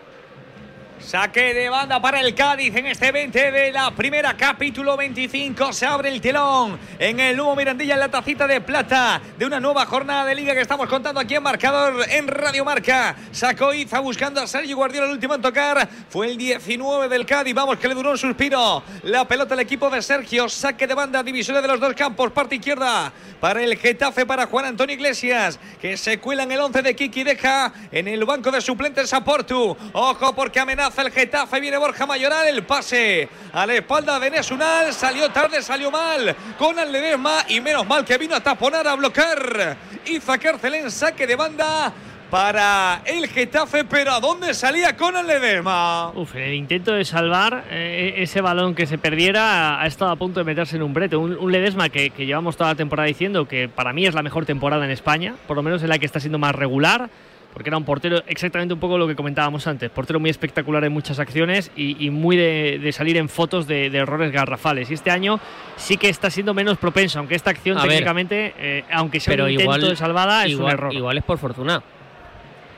[0.99, 5.73] Saque de banda para el Cádiz en este 20 de la primera, capítulo 25.
[5.73, 9.59] Se abre el telón en el nuevo Mirandilla en la tacita de plata de una
[9.59, 13.15] nueva jornada de liga que estamos contando aquí en marcador en Radio Marca.
[13.31, 15.87] Sacó Iza buscando a Sergio Guardiola, el último en tocar.
[16.09, 17.53] Fue el 19 del Cádiz.
[17.53, 18.81] Vamos, que le duró un suspiro.
[19.03, 20.49] La pelota al equipo de Sergio.
[20.49, 24.65] Saque de banda, divisoria de los dos campos, parte izquierda para el Getafe, para Juan
[24.65, 27.23] Antonio Iglesias, que se cuela en el 11 de Kiki.
[27.23, 29.77] Deja en el banco de suplentes a Portu.
[29.93, 31.59] Ojo, porque amenaza el Getafe.
[31.59, 32.47] Viene Borja Mayoral.
[32.47, 34.93] El pase a la espalda de Nesunal.
[34.93, 36.35] Salió tarde, salió mal.
[36.57, 37.45] Con el Ledesma.
[37.49, 39.77] Y menos mal que vino a taponar, a bloquear.
[40.05, 41.93] Iza Carcelén, saque de banda.
[42.29, 46.09] Para el Getafe, pero ¿a dónde salía con el Ledesma?
[46.09, 50.15] Uf, en el intento de salvar eh, ese balón que se perdiera, ha estado a
[50.15, 51.15] punto de meterse en un brete.
[51.15, 54.23] Un, un Ledesma que, que llevamos toda la temporada diciendo que para mí es la
[54.23, 57.09] mejor temporada en España, por lo menos en la que está siendo más regular,
[57.55, 59.89] porque era un portero exactamente un poco lo que comentábamos antes.
[59.89, 63.89] Portero muy espectacular en muchas acciones y, y muy de, de salir en fotos de,
[63.89, 64.91] de errores garrafales.
[64.91, 65.39] Y este año
[65.77, 69.45] sí que está siendo menos propenso, aunque esta acción A técnicamente, eh, aunque sea Pero
[69.45, 70.93] un intento igual, de salvada, es un error.
[70.93, 71.81] igual es por fortuna.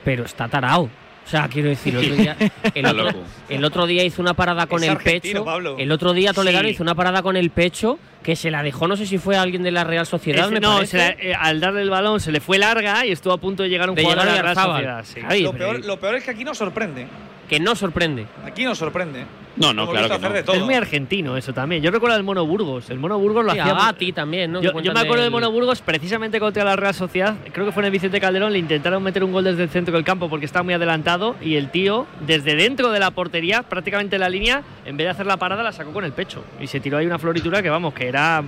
[0.05, 0.87] Pero está tarao.
[1.27, 2.37] O sea, quiero decir, el otro día,
[2.73, 3.19] el otro, loco.
[3.49, 5.43] el otro día hizo una parada con Es el pecho.
[5.43, 5.75] Pablo.
[5.77, 6.73] El otro día Toledano Sí.
[6.75, 9.41] hizo una parada con el pecho que se la dejó, no sé si fue a
[9.41, 10.45] alguien de la Real Sociedad.
[10.45, 13.11] Ese- me no, se la- eh, al darle el balón se le fue larga y
[13.11, 14.65] estuvo a punto de llegar un De jugador llegar a la Real.
[14.65, 15.05] Sociedad.
[15.05, 15.19] sí.
[15.27, 17.07] Ay, Lo peor, lo peor es que aquí nos sorprende.
[17.49, 18.25] que no sorprende.
[18.45, 19.25] Aquí nos sorprende.
[19.57, 20.15] No, no, claro que no.
[20.15, 20.55] hacer de todo.
[20.55, 21.81] Es muy argentino eso también.
[21.81, 22.89] Yo recuerdo el Mono Burgos.
[22.89, 23.73] El Mono Burgos lo Sí, hacía.
[23.75, 24.61] a Gatti también, ¿no?
[24.61, 27.35] Yo, me acuerdo del Mono Burgos precisamente contra la Real Sociedad.
[27.51, 28.53] Creo que fue en el Vicente Calderón.
[28.53, 31.35] Le intentaron meter un gol desde el centro del campo porque estaba muy adelantado.
[31.41, 35.11] Y el tío, desde dentro de la portería, prácticamente en la línea, en vez de
[35.11, 36.43] hacer la parada, la sacó con el pecho.
[36.59, 38.43] Y se tiró ahí una floritura que, vamos, que era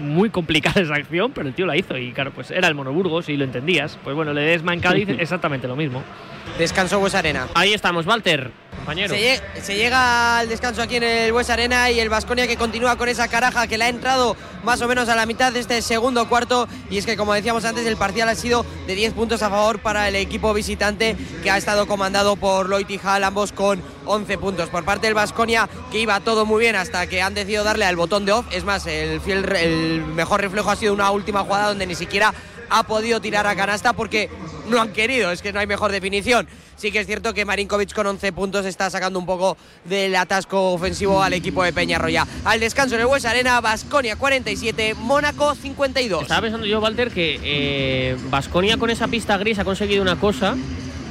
[0.00, 1.96] muy complicada esa acción, pero el tío la hizo.
[1.98, 3.98] Y claro, pues era el Mono Burgos y lo entendías.
[4.02, 6.02] Pues bueno, Ledesma en Cádiz, exactamente lo mismo.
[6.58, 7.46] Descanso Bues Arena.
[7.54, 8.50] Ahí estamos, Walter,
[9.08, 12.56] Se, lle- se llega al descanso aquí en el Bues Arena y el Vasconia que
[12.56, 15.60] continúa con esa caraja que le ha entrado más o menos a la mitad de
[15.60, 16.68] este segundo cuarto.
[16.90, 19.80] Y es que, como decíamos antes, el parcial ha sido de 10 puntos a favor
[19.80, 24.38] para el equipo visitante que ha estado comandado por Loit y Hall, ambos con 11
[24.38, 24.68] puntos.
[24.68, 27.96] Por parte del Vasconia, que iba todo muy bien hasta que han decidido darle al
[27.96, 28.46] botón de off.
[28.52, 32.32] Es más, el, fiel, el mejor reflejo ha sido una última jugada donde ni siquiera
[32.70, 34.30] ha podido tirar a canasta porque
[34.68, 36.48] no han querido, es que no hay mejor definición.
[36.76, 40.72] Sí que es cierto que Marinkovic con 11 puntos está sacando un poco del atasco
[40.72, 42.26] ofensivo al equipo de Peñarroya.
[42.44, 46.22] Al descanso en el Bues Arena, Basconia 47, Mónaco 52.
[46.22, 50.54] Estaba pensando yo, Walter, que Vasconia con esa pista gris ha conseguido una cosa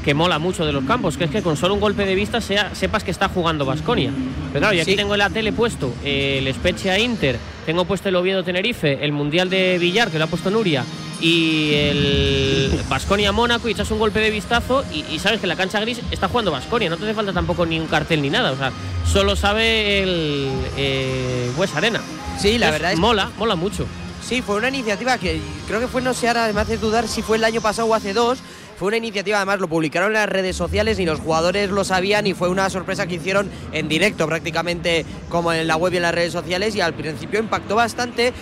[0.06, 2.40] que mola mucho de los campos, que es que con solo un golpe de vista
[2.40, 4.12] sea, sepas que está jugando Vasconia.
[4.54, 4.98] Pero claro, yo aquí Sí.
[4.98, 9.12] tengo en la tele puesto eh, el Spezia Inter, tengo puesto el Oviedo Tenerife, el
[9.12, 10.86] Mundial de Villar, que lo ha puesto Nuria,
[11.20, 15.56] y el Vasconia Mónaco, y echas un golpe de vistazo y, y sabes que la
[15.56, 18.52] cancha gris está jugando Vasconia, no te hace falta tampoco ni un cartel ni nada,
[18.52, 18.72] o sea,
[19.12, 22.00] solo sabe el eh, Arena.
[22.40, 23.88] Sí, la Entonces, verdad es que- mola, mola mucho.
[24.24, 27.22] Sí, fue una iniciativa que creo que fue, no sé, ahora me hace dudar si
[27.22, 28.40] fue el año pasado o hace dos.
[28.78, 32.28] Fue una iniciativa, además lo publicaron en las redes sociales y los jugadores lo sabían
[32.28, 36.02] y fue una sorpresa que hicieron en directo prácticamente como en la web y en
[36.04, 38.34] las redes sociales y al principio impactó bastante,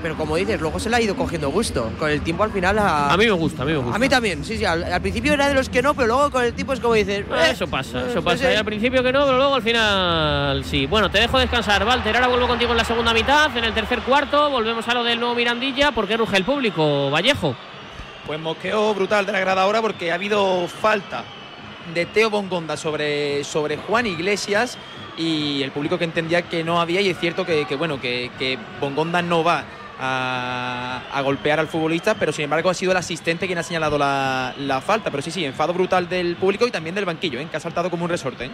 [0.00, 1.90] pero, como dices, luego se le ha ido cogiendo gusto.
[1.98, 2.78] Con el tiempo al final...
[2.78, 3.96] A, A mí me gusta, a mí me gusta.
[3.96, 4.64] a mí también, sí, sí.
[4.64, 6.94] Al, al principio era de los que no, pero luego con el tiempo es como
[6.94, 7.24] dices...
[7.32, 8.46] Ah, "Eh, Eso pasa, eh, eso pasa.
[8.46, 8.52] sí".
[8.52, 10.86] Y al principio que no, pero luego al final sí.
[10.86, 12.14] Bueno, te dejo descansar, Walter.
[12.14, 14.50] Ahora vuelvo contigo en la segunda mitad, en el tercer cuarto.
[14.50, 15.90] Volvemos a lo del nuevo Mirandilla.
[15.92, 17.10] porque ruge el público?
[17.10, 17.56] Vallejo.
[18.26, 21.24] Pues mosqueo brutal de la grada ahora porque ha habido falta
[21.92, 24.78] de Teo Bongonda sobre, sobre Juan Iglesias
[25.18, 28.58] y el público que entendía que no había y es cierto que, bueno que, que
[28.80, 29.64] Bongonda no va
[30.00, 33.98] a, a golpear al futbolista pero sin embargo ha sido el asistente quien ha señalado
[33.98, 37.46] la, la falta pero sí sí enfado brutal del público y también del banquillo ¿eh?
[37.50, 38.50] que ha saltado como un resorte ¿eh?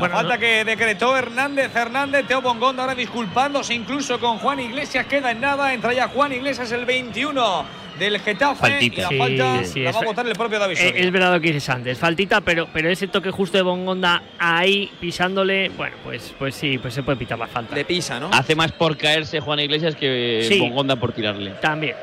[0.00, 5.30] La falta que decretó Hernández Hernández, Teo Bongonda ahora disculpándose incluso con Juan Iglesias, queda
[5.30, 7.64] en nada, entra ya Juan Iglesias el 21
[7.98, 8.96] del Getafe Faltita.
[8.96, 11.00] y la Sí, falta sí, la es va a votar el propio David Eh, Soria.
[11.04, 14.90] Es verdad lo que dices antes, faltita, pero, pero ese toque justo de Bongonda ahí
[15.00, 17.74] pisándole, bueno, pues, pues sí, pues se puede pitar la falta.
[17.74, 18.30] le pisa ¿no?
[18.32, 20.58] Hace más por caerse Juan Iglesias que Sí.
[20.58, 21.50] Bongonda por tirarle.
[21.60, 21.94] También.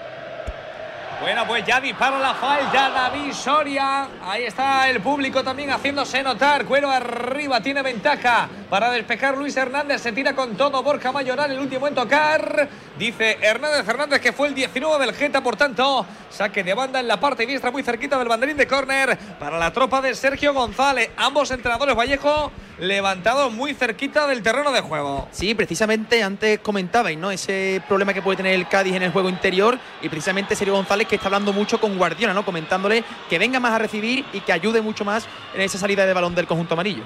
[1.22, 4.08] Bueno, pues ya dispara la falta David Soria.
[4.24, 6.66] Ahí está el público también haciéndose notar.
[6.66, 10.02] Cuero arriba, tiene ventaja para despejar Luis Hernández.
[10.02, 12.68] Se tira con todo Borja Mayoral, el último en tocar.
[12.98, 17.08] Dice Hernández Hernández que fue el 19 del Geta, por tanto, saque de banda en
[17.08, 21.12] la parte diestra, muy cerquita del banderín de córner para la tropa de Sergio González.
[21.18, 25.28] Ambos entrenadores Vallejo levantados muy cerquita del terreno de juego.
[25.32, 27.30] Sí, precisamente antes comentabais, ¿no?
[27.30, 31.08] Ese problema que puede tener el Cádiz en el juego interior y precisamente Sergio González
[31.12, 32.46] que está hablando mucho con Guardiola, ¿no?
[32.46, 36.14] Comentándole que venga más a recibir y que ayude mucho más en esa salida de
[36.14, 37.04] balón del conjunto amarillo.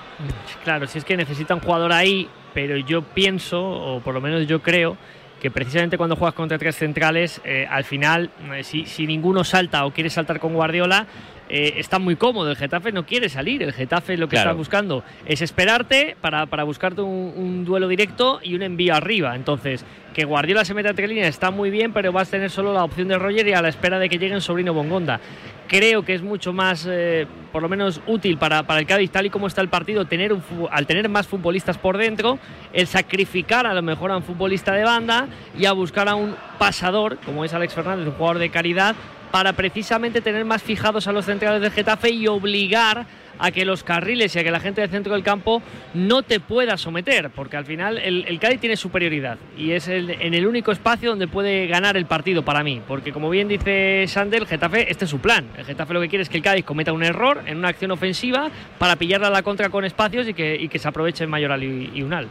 [0.63, 4.45] Claro, si es que necesita un jugador ahí, pero yo pienso, o por lo menos
[4.45, 4.95] yo creo,
[5.41, 9.85] que precisamente cuando juegas contra tres centrales, eh, al final, eh, si, si ninguno salta
[9.85, 11.07] o quiere saltar con Guardiola,
[11.49, 12.49] eh, está muy cómodo.
[12.51, 13.61] El Getafe no quiere salir.
[13.63, 14.49] El Getafe lo que Claro.
[14.51, 19.35] está buscando es esperarte para, para buscarte un, un duelo directo y un envío arriba.
[19.35, 22.73] Entonces, que Guardiola se meta entre líneas está muy bien, pero vas a tener solo
[22.73, 25.19] la opción de Roger y a la espera de que llegue el sobrino Bongonda.
[25.67, 29.25] Creo que es mucho más, eh, por lo menos, útil para, para el Cádiz, tal
[29.25, 32.37] y como está el partido, tener un, al tener más futbolistas por dentro,
[32.71, 35.27] el sacrificar a lo mejor a un futbolista de banda
[35.57, 38.95] y a buscar a un pasador, como es Alex Fernández, un jugador de caridad,
[39.35, 43.05] para precisamente tener más fijados a los centrales del Getafe y obligar
[43.37, 45.61] a que los carriles y a que la gente del centro del campo
[45.93, 50.09] no te pueda someter, porque al final el, el Cádiz tiene superioridad y es el-
[50.11, 54.05] en el único espacio donde puede ganar el partido para mí, porque como bien dice
[54.07, 55.45] Sander, el Getafe, este es su plan.
[55.57, 57.91] El Getafe lo que quiere es que el Cádiz cometa un error en una acción
[57.91, 62.03] ofensiva para pillarla a la contra con espacios y que, se aprovechen Mayoral y, y
[62.03, 62.29] Unal.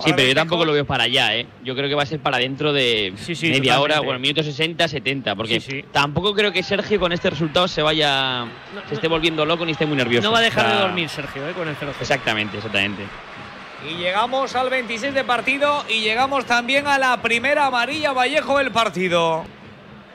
[0.00, 1.46] Sí, pero yo tampoco lo veo para allá, ¿eh?
[1.64, 3.78] Yo creo que va a ser para dentro de Sí, sí, media totalmente.
[3.94, 5.84] hora, bueno, minutos 60, 70, porque Sí, sí.
[5.92, 8.46] tampoco creo que Sergio con este resultado se vaya,
[8.88, 10.26] se esté volviendo loco ni esté muy nervioso.
[10.26, 13.02] No va a dejar O sea, de dormir Sergio eh, con el 0 Exactamente, exactamente.
[13.88, 18.70] Y llegamos al 26 de partido y llegamos también a la primera amarilla Vallejo del
[18.72, 19.44] partido.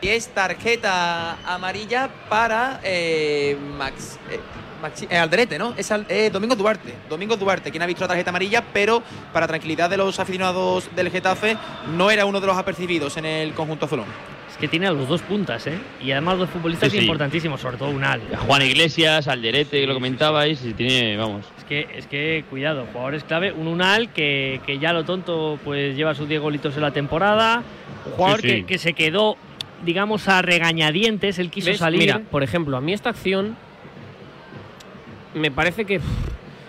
[0.02, 4.39] Y es tarjeta amarilla para eh, Max, eh,
[4.84, 5.74] Maxi- eh, Alderete, ¿no?
[5.78, 6.93] Es al- eh, Domingo Duarte.
[7.10, 11.10] Domingo Duarte, quien ha visto la tarjeta amarilla, pero para tranquilidad de los aficionados del
[11.10, 11.56] Getafe,
[11.96, 14.06] no era uno de los apercibidos en el conjunto azulón.
[14.52, 15.80] Es que tiene a los dos puntas, ¿eh?
[16.04, 17.04] Y además dos futbolistas Sí, sí.
[17.06, 18.22] importantísimos, sobre todo Unal.
[18.46, 21.46] Juan Iglesias, Alderete, que lo comentabais, y tiene, vamos.
[21.58, 23.52] Es que, es que cuidado, jugadores clave.
[23.52, 27.63] Un Unal que, que ya lo tonto pues lleva sus 10 golitos en la temporada.
[28.06, 28.56] Un jugador Sí, sí.
[28.58, 29.38] Que, que se quedó,
[29.84, 31.39] digamos, a regañadientes.
[31.39, 31.80] Él quiso ¿Ves?
[31.80, 32.00] salir.
[32.02, 33.58] Mira, por ejemplo, a mí esta acción
[35.36, 36.00] me parece que.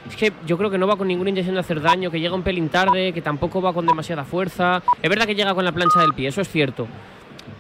[0.09, 2.35] Es que yo creo que no va con ninguna intención de hacer daño, que llega
[2.35, 4.83] un pelín tarde, que tampoco va con demasiada fuerza.
[5.03, 6.87] Es verdad que llega con la plancha del pie, eso es cierto.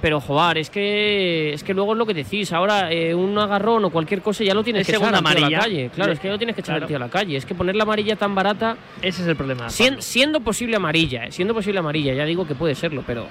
[0.02, 2.52] Pero, joder, es que, es que luego es lo que decís.
[2.52, 5.12] Ahora, eh, un agarrón o cualquier cosa ya lo tienes Es que echar tío a
[5.12, 5.58] la amarilla.
[5.60, 5.90] calle.
[5.94, 6.88] Claro, es que lo tienes que echar al Claro.
[6.88, 7.36] tío a la calle.
[7.38, 8.76] Es que poner la amarilla tan barata.
[9.00, 9.70] Ese es el problema.
[9.70, 13.26] Siendo posible amarilla, eh, siendo posible amarilla, ya digo que puede serlo, pero.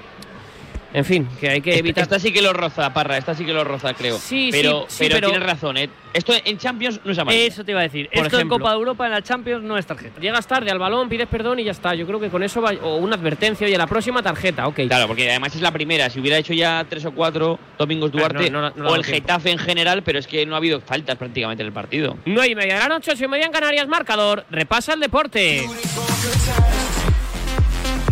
[0.94, 2.04] En fin, que hay que evitar.
[2.04, 4.18] Esta sí que lo roza, Parra, esta sí que lo roza, creo.
[4.20, 5.90] Sí, pero, sí, sí, pero, pero- tienes razón, ¿eh?
[6.14, 7.46] Esto en Champions no es amarilla.
[7.46, 8.08] Eso te iba a decir.
[8.14, 8.58] Por Esto ejemplo.
[8.58, 10.22] en Copa de Europa, en la Champions, no es tarjeta.
[10.22, 11.96] Llegas tarde al balón, pides perdón y ya está.
[11.96, 12.72] Yo creo que con eso va.
[12.84, 14.82] O una advertencia, oye, la próxima tarjeta, ok.
[14.88, 16.12] Claro, porque además es la primera.
[16.12, 19.24] Si hubiera hecho ya tres o cuatro Domingos Duarte no, no, no o el tiempo.
[19.24, 22.16] Getafe en general, pero es que no ha habido faltas prácticamente en el partido.
[22.26, 24.46] 9 y media de la noche, 8 y media en Canarias, marcador.
[24.52, 25.66] Repasa el deporte.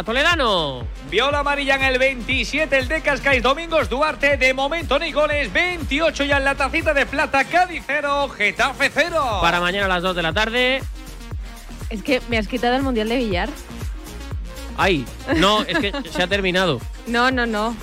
[0.05, 0.87] Toledano.
[1.11, 6.25] Viola amarilla en el 27, el de Cascais, Domingos Duarte, de momento ni goles, 28
[6.25, 9.39] ya en la tacita de plata, Cádiz 0, Getafe 0.
[9.41, 10.81] Para mañana a las 2 de la tarde.
[11.91, 13.49] Es que me has quitado el Mundial de Billar.
[14.77, 15.05] Ay,
[15.37, 16.81] no, es que se ha terminado.
[17.07, 17.77] No, no, no.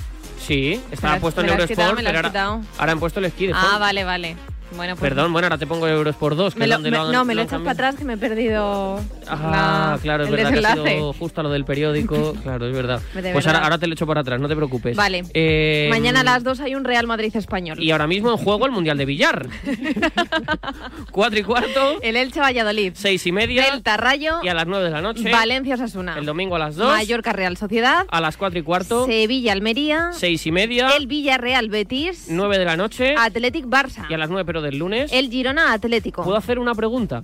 [0.45, 2.61] Sí, estaba puesto en Eurosport, pero has ahora, quitado.
[2.77, 4.35] ahora han puesto el esquí de Ah, vale, vale.
[4.75, 6.53] Bueno, pues Perdón, bueno, ahora te pongo Eurosport 2.
[6.53, 8.13] Que me lo- me- lo han- no, me lo han echas para atrás que me
[8.13, 11.65] he perdido Ah, la- claro, es el verdad que ha sido justo a lo del
[11.65, 12.33] periódico.
[12.43, 13.01] claro, es verdad.
[13.13, 13.47] Pues verdad.
[13.47, 14.95] ahora, ahora te lo echo para atrás, no te preocupes.
[14.97, 15.23] Vale.
[15.33, 17.81] Eh, Mañana a las 2 hay un Real Madrid español.
[17.81, 19.47] Y ahora mismo en juego el Mundial de Billar.
[21.12, 22.93] Cuatro y cuarto, El Elche Valladolid.
[22.95, 23.69] seis y media.
[23.71, 24.39] Delta Rayo.
[24.43, 25.31] Y a las nueve de la noche.
[25.31, 26.17] Valencia Osasuna.
[26.17, 26.88] El domingo a las dos.
[26.91, 28.05] Mallorca Real Sociedad.
[28.09, 29.05] A las cuatro y cuarto.
[29.05, 30.09] Sevilla Almería.
[30.13, 30.89] Seis y media.
[30.97, 32.27] El Villarreal Betis.
[32.29, 33.15] Nueve de la noche.
[33.17, 34.05] Athletic Barça.
[34.09, 35.12] Y a las nueve, pero del lunes.
[35.13, 36.23] El Girona Atlético.
[36.23, 37.21] ¿Puedo hacer una pregunta?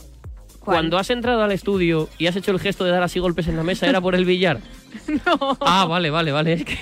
[0.59, 0.77] ¿Cuál?
[0.77, 3.55] Cuando has entrado al estudio y has hecho el gesto de dar así golpes en
[3.55, 4.59] la mesa, ¿era por el billar?
[5.25, 5.57] no.
[5.61, 6.53] Ah, vale, vale, vale.
[6.53, 6.77] Es que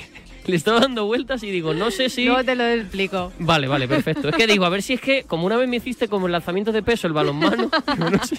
[0.48, 2.26] le estaba dando vueltas y digo, no sé si.
[2.26, 3.32] No te lo explico.
[3.40, 4.30] Vale, vale, perfecto.
[4.30, 6.32] Es que digo, a ver si es que, como una vez me hiciste como el
[6.32, 8.38] lanzamiento de peso, el balonmano, no sé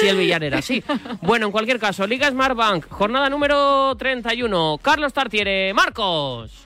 [0.00, 0.82] si el billar era así.
[1.22, 4.78] Bueno, en cualquier caso, Liga Smart Bank, jornada número 31.
[4.82, 6.65] Carlos Tartiere, Marcos.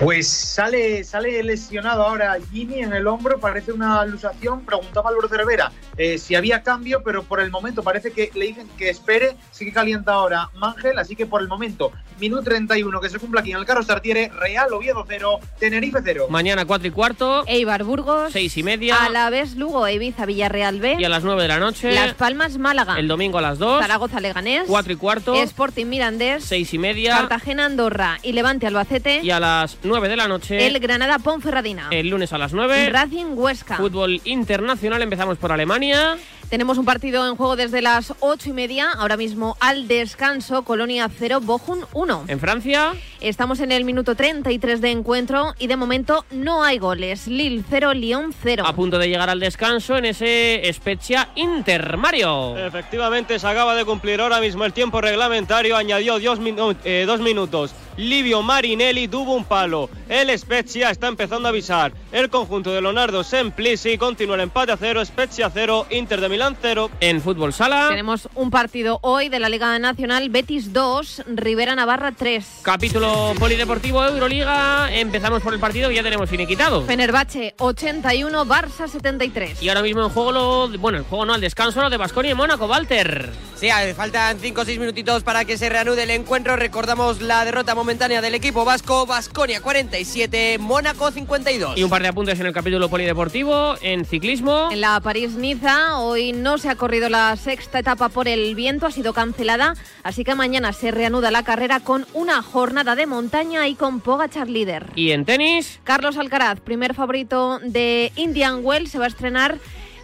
[0.00, 4.64] Pues sale, sale lesionado ahora Gini en el hombro, parece una alusación.
[4.64, 8.68] Preguntaba Álvaro Cervera eh, si había cambio, pero por el momento parece que le dicen
[8.78, 9.36] que espere.
[9.50, 13.40] Sí que calienta ahora Mangel, así que por el momento, minuto 31 que se cumple
[13.40, 16.26] aquí en el Carlos Tartiere, Real Oviedo 0, Tenerife 0.
[16.30, 18.32] Mañana 4 y cuarto, Eibar Burgos.
[18.32, 19.04] 6 y media.
[19.04, 20.96] Alavés Lugo, Ibiza Villarreal B.
[21.00, 21.92] Y a las 9 de la noche.
[21.92, 22.98] Las Palmas Málaga.
[22.98, 23.82] El domingo a las 2.
[23.82, 24.64] Zaragoza Leganés.
[24.68, 25.34] 4 y cuarto.
[25.34, 26.44] Sporting Mirandés.
[26.44, 27.16] 6 y media.
[27.16, 29.20] Cartagena Andorra y Levante Albacete.
[29.24, 30.66] Y a las 9 de la noche.
[30.66, 31.88] El Granada Ponferradina.
[31.90, 32.90] El lunes a las 9.
[32.90, 33.76] Racing Huesca.
[33.76, 36.16] Fútbol internacional, empezamos por Alemania.
[36.50, 38.90] Tenemos un partido en juego desde las ocho y media.
[38.96, 40.62] Ahora mismo al descanso.
[40.62, 42.24] Colonia 0, Bochum 1.
[42.28, 47.26] En Francia, Estamos en el minuto 33 de encuentro y de momento no hay goles.
[47.26, 48.62] Lille 0, Lyon 0.
[48.64, 51.96] a punto de llegar al descanso en ese Spezia Inter.
[51.96, 52.56] Mario.
[52.56, 55.76] Efectivamente, se acaba de cumplir ahora mismo el tiempo reglamentario.
[55.76, 57.74] Añadió dos, minu- eh, dos minutos.
[57.96, 59.90] Livio Marinelli tuvo un palo.
[60.08, 61.92] El Spezia está empezando a avisar.
[62.12, 65.04] El conjunto de Leonardo Semplici continúa el empate a cero.
[65.04, 66.90] Spezia 0, Inter de Milán 0.
[67.00, 70.28] En fútbol sala, Tenemos un partido hoy de la Liga Nacional.
[70.30, 72.60] Betis 2, Rivera Navarra 3.
[72.62, 74.88] capítulo polideportivo Euroliga.
[74.92, 76.82] Empezamos por el partido que ya tenemos finiquitado.
[76.82, 79.62] Fenerbahce 81, Barça 73.
[79.62, 80.78] Y ahora mismo en juego lo.
[80.78, 83.30] Bueno, el juego no, al descanso lo de Basconia y Mónaco, Walter.
[83.56, 86.54] Sí, faltan 5 o 6 minutitos para que se reanude el encuentro.
[86.54, 89.06] Recordamos la derrota momentánea del equipo vasco.
[89.06, 91.76] Basconia 47, Mónaco 52.
[91.76, 93.74] Y un par de apuntes en el capítulo polideportivo.
[93.82, 94.68] En ciclismo.
[94.70, 98.90] En la París-Niza hoy no se ha corrido la sexta etapa por el viento, ha
[98.90, 103.74] sido cancelada, así que mañana se reanuda la carrera con una jornada de montaña y
[103.74, 104.86] con Pogachar líder.
[104.94, 105.80] Y en tenis.
[105.84, 109.58] Carlos Alcaraz, primer favorito de Indian Wells, se va a estrenar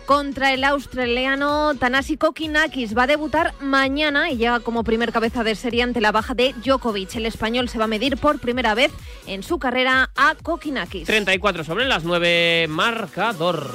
[0.04, 2.96] contra el australiano Tanasi Kokinakis.
[2.96, 6.54] Va a debutar mañana y llega como primer cabeza de serie ante la baja de
[6.64, 7.14] Djokovic.
[7.16, 8.92] El español se va a medir por primera vez
[9.26, 11.06] en su carrera a Kokinakis.
[11.06, 12.66] 34 sobre las 9.
[12.68, 13.74] Marcador.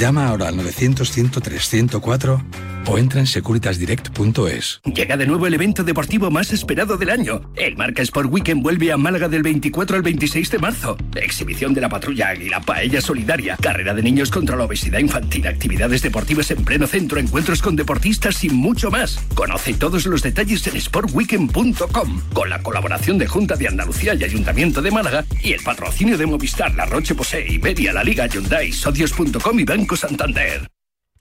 [0.00, 2.42] Llama ahora al 900-103-104
[2.86, 4.80] o entra en securitasdirect.es.
[4.84, 7.42] Llega de nuevo el evento deportivo más esperado del año.
[7.54, 10.96] El Marca Sport Weekend vuelve a Málaga del 24 al 26 de marzo.
[11.14, 16.00] Exhibición de la patrulla Águila, paella solidaria, carrera de niños contra la obesidad infantil, actividades
[16.00, 19.18] deportivas en pleno centro, encuentros con deportistas y mucho más.
[19.34, 24.80] Conoce todos los detalles en sportweekend.com con la colaboración de Junta de Andalucía y Ayuntamiento
[24.80, 29.60] de Málaga y el patrocinio de Movistar, La Roche Posay, Iberia, La Liga, Hyundai, Socios.com
[29.60, 30.68] y Banco Santander.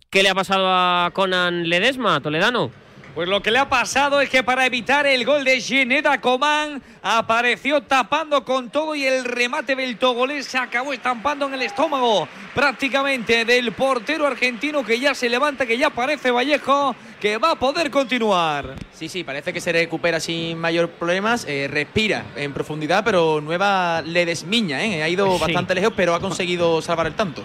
[0.10, 2.72] ¿Qué le ha pasado a Conan Ledesma, Toledano?
[3.16, 6.82] Pues lo que le ha pasado es que para evitar el gol de Gineda Coman
[7.02, 12.28] apareció tapando con todo y el remate del togolés se acabó estampando en el estómago
[12.56, 17.56] prácticamente del portero argentino que ya se levanta, que ya parece Vallejo, que va a
[17.56, 18.76] poder continuar.
[18.94, 24.02] Sí, sí, parece que se recupera sin mayor problemas, eh, respira en profundidad, pero Nueva
[24.04, 25.02] le desmiña, ¿eh?
[25.04, 25.42] ha ido Sí.
[25.42, 27.44] bastante lejos, pero ha conseguido salvar el tanto.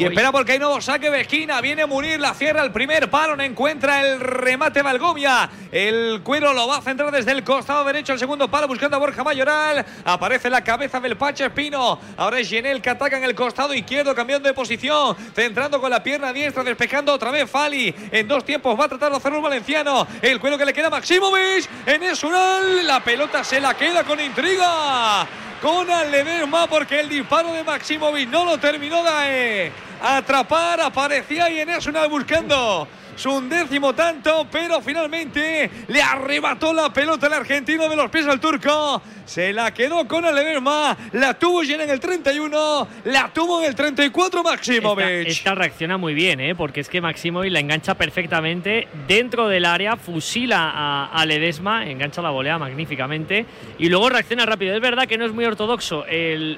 [0.00, 1.60] Y espera porque hay nuevo saque de esquina.
[1.60, 3.36] Viene Munir, la cierra el primer palo.
[3.36, 5.50] No encuentra el remate Valgomia.
[5.70, 8.14] El cuero lo va a centrar desde el costado derecho.
[8.14, 9.84] El segundo palo buscando a Borja Mayoral.
[10.06, 12.00] Aparece la cabeza del Pache Espino.
[12.16, 15.14] Ahora es Genel que ataca en el costado izquierdo, cambiando de posición.
[15.34, 17.94] Centrando con la pierna diestra, despejando otra vez Fali.
[18.10, 20.06] En dos tiempos va a tratar de hacerlo el valenciano.
[20.22, 21.68] El cuero que le queda a Maximovic.
[21.84, 22.86] En Esural.
[22.86, 25.28] La pelota se la queda con intriga.
[25.60, 29.70] Con Ledesma porque el disparo de Maximovic no lo terminó de
[30.02, 30.80] atrapar.
[30.80, 32.88] Aparecía ahí en Esunal buscando
[33.20, 38.40] su undécimo tanto, pero finalmente le arrebató la pelota al argentino de los pies al
[38.40, 39.02] turco.
[39.26, 43.74] Se la quedó con Ledesma, la tuvo llena en el 31, la tuvo en el
[43.74, 45.28] 34 Maximovic.
[45.28, 46.54] Esta, reacciona muy bien, ¿eh?
[46.54, 52.22] porque es que Maximovic la engancha perfectamente dentro del área, fusila a, a Ledesma, engancha
[52.22, 53.44] la volea magníficamente
[53.78, 54.74] y luego reacciona rápido.
[54.74, 56.06] Es verdad que no es muy ortodoxo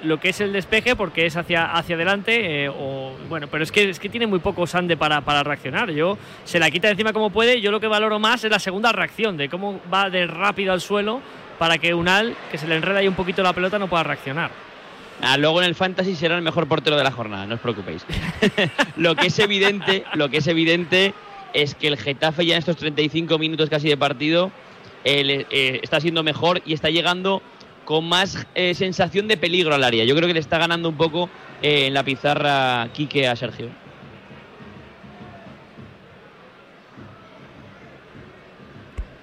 [0.04, 2.70] lo que es el despeje porque es hacia, hacia adelante, eh,
[3.28, 5.90] bueno, pero es que, es que tiene muy poco sande para, para reaccionar.
[5.90, 6.16] Yo
[6.52, 7.62] se la quita de encima como puede.
[7.62, 10.82] Yo lo que valoro más es la segunda reacción, de cómo va de rápido al
[10.82, 11.22] suelo
[11.58, 14.50] para que Unal, que se le enreda ahí un poquito la pelota, no pueda reaccionar.
[15.22, 18.04] Ah, luego en el fantasy será el mejor portero de la jornada, no os preocupéis.
[18.98, 21.14] lo que es evidente, lo que es evidente
[21.54, 24.50] es que el Getafe ya en estos 35 minutos casi de partido
[25.04, 27.40] eh, eh, está siendo mejor y está llegando
[27.86, 30.04] con más eh, sensación de peligro al área.
[30.04, 31.30] Yo creo que le está ganando un poco
[31.62, 33.68] eh, en la pizarra Quique a Sergio.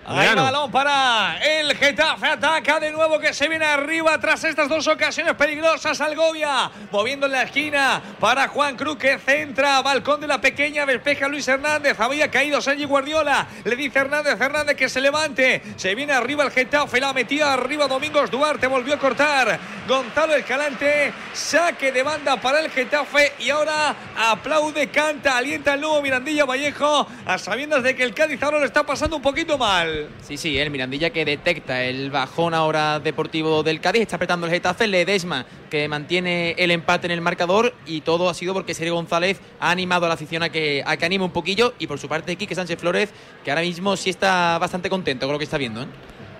[0.10, 2.30] Va balón para el Getafe.
[2.30, 6.02] Ataca de nuevo que se viene arriba tras estas dos ocasiones peligrosas.
[6.02, 9.84] Algovia moviendo en la esquina para Juan Cruz que centra.
[9.84, 10.88] Balcón de la pequeña.
[10.88, 12.00] Despeja Luis Hernández.
[12.00, 13.46] Había caído Sergi Guardiola.
[13.64, 15.62] Le dice Hernández Hernández que se levante.
[15.76, 17.00] Se viene arriba el Getafe.
[17.00, 18.66] La metía arriba Domingos Duarte.
[18.66, 19.60] Volvió a cortar.
[19.88, 21.14] Gonzalo Escalante.
[21.34, 23.34] Saque de banda para el Getafe.
[23.38, 27.08] Y ahora aplaude, canta, alienta el nuevo Mirandilla Vallejo.
[27.28, 29.99] A sabiendas de que el Cádiz ahora lo está pasando un poquito mal.
[30.22, 34.52] Sí, sí, el Mirandilla que detecta el bajón ahora deportivo del Cádiz, está apretando el
[34.52, 38.96] Getafe, Ledesma que mantiene el empate en el marcador y todo ha sido porque Sergio
[38.96, 42.08] González ha animado a la afición a que, a anime un poquillo y por su
[42.08, 43.10] parte Quique Sánchez Flores
[43.44, 45.82] que ahora mismo sí está bastante contento con lo que está viendo.
[45.82, 45.88] ¿eh?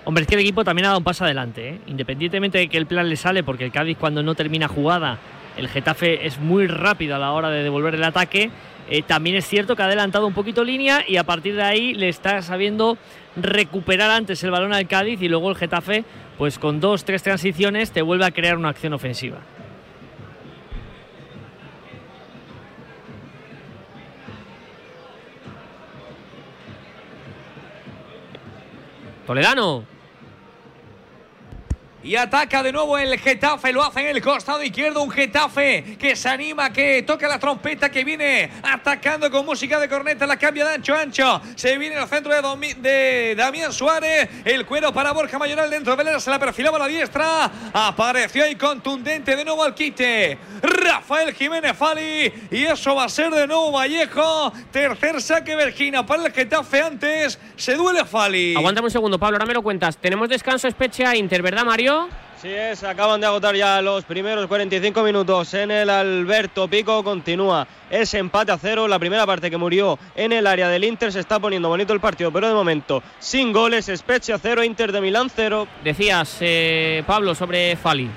[0.04, 1.80] Hombre, es que el equipo también ha dado un paso adelante, ¿eh?
[1.86, 5.18] independientemente de que el plan le sale, porque el Cádiz cuando no termina jugada,
[5.56, 8.50] el Getafe es muy rápido a la hora de devolver el ataque.
[8.88, 11.94] Eh, también es cierto que ha adelantado un poquito línea y a partir de ahí
[11.94, 12.98] le está sabiendo
[13.36, 16.04] recuperar antes el balón al Cádiz y luego el Getafe,
[16.38, 19.38] pues con dos, tres transiciones, te vuelve a crear una acción ofensiva.
[29.26, 29.89] Toledano.
[32.02, 36.16] Y ataca de nuevo el Getafe, lo hace en el costado izquierdo, un Getafe que
[36.16, 40.66] se anima, que toca la trompeta, que viene atacando con música de corneta, la cambia
[40.66, 45.38] de ancho ancho, se viene al centro de, de Damián Suárez, el cuero para Borja
[45.38, 49.62] Mayoral dentro del área, se la perfilaba a la diestra, apareció ahí contundente de nuevo
[49.62, 55.54] al quite, Rafael Jiménez Fali, y eso va a ser de nuevo Vallejo, tercer saque
[55.54, 58.54] Vergina para el Getafe antes, se duele Fali.
[58.56, 59.98] Aguántame un segundo, Pablo, ahora me lo cuentas.
[59.98, 61.89] Tenemos descanso Spezia Inter, ¿verdad, Mario?
[62.40, 67.66] Sí es, acaban de agotar ya los primeros 45 minutos en el Alberto Pico, continúa
[67.90, 71.20] ese empate a cero, la primera parte que murió en el área del Inter, se
[71.20, 75.28] está poniendo bonito el partido, pero de momento sin goles, Spezia cero, Inter de Milán
[75.28, 75.68] cero.
[75.84, 78.08] Decías, eh, Pablo, sobre Fali.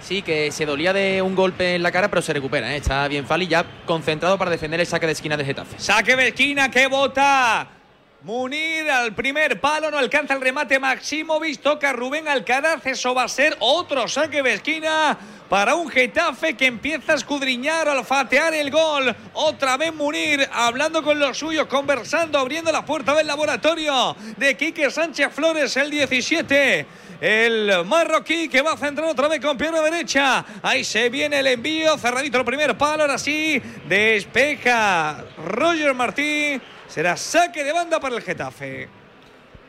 [0.00, 2.72] Sí, que se dolía de un golpe en la cara, pero se recupera.
[2.72, 2.78] ¿eh?
[2.78, 5.78] Está bien Fali, ya concentrado para defender el saque de esquina del Getafe.
[5.78, 7.75] Saque de esquina que bota.
[8.22, 13.28] Munir al primer palo, no alcanza el remate Maximovic, toca Rubén Alcaraz, eso va a
[13.28, 15.16] ser otro saque de esquina
[15.50, 19.14] para un Getafe que empieza a escudriñar, a olfatear el gol.
[19.34, 24.90] Otra vez Munir hablando con los suyos, conversando, abriendo la puerta del laboratorio de Quique
[24.90, 26.86] Sánchez Flores, el 17.
[27.20, 30.44] El marroquí que va a centrar otra vez con pierna derecha.
[30.62, 31.96] Ahí se viene el envío.
[31.96, 33.04] Cerradito el primer palo.
[33.04, 33.62] Ahora sí.
[33.88, 36.60] Despeja Roger Martí.
[36.88, 38.88] Será saque de banda para el Getafe.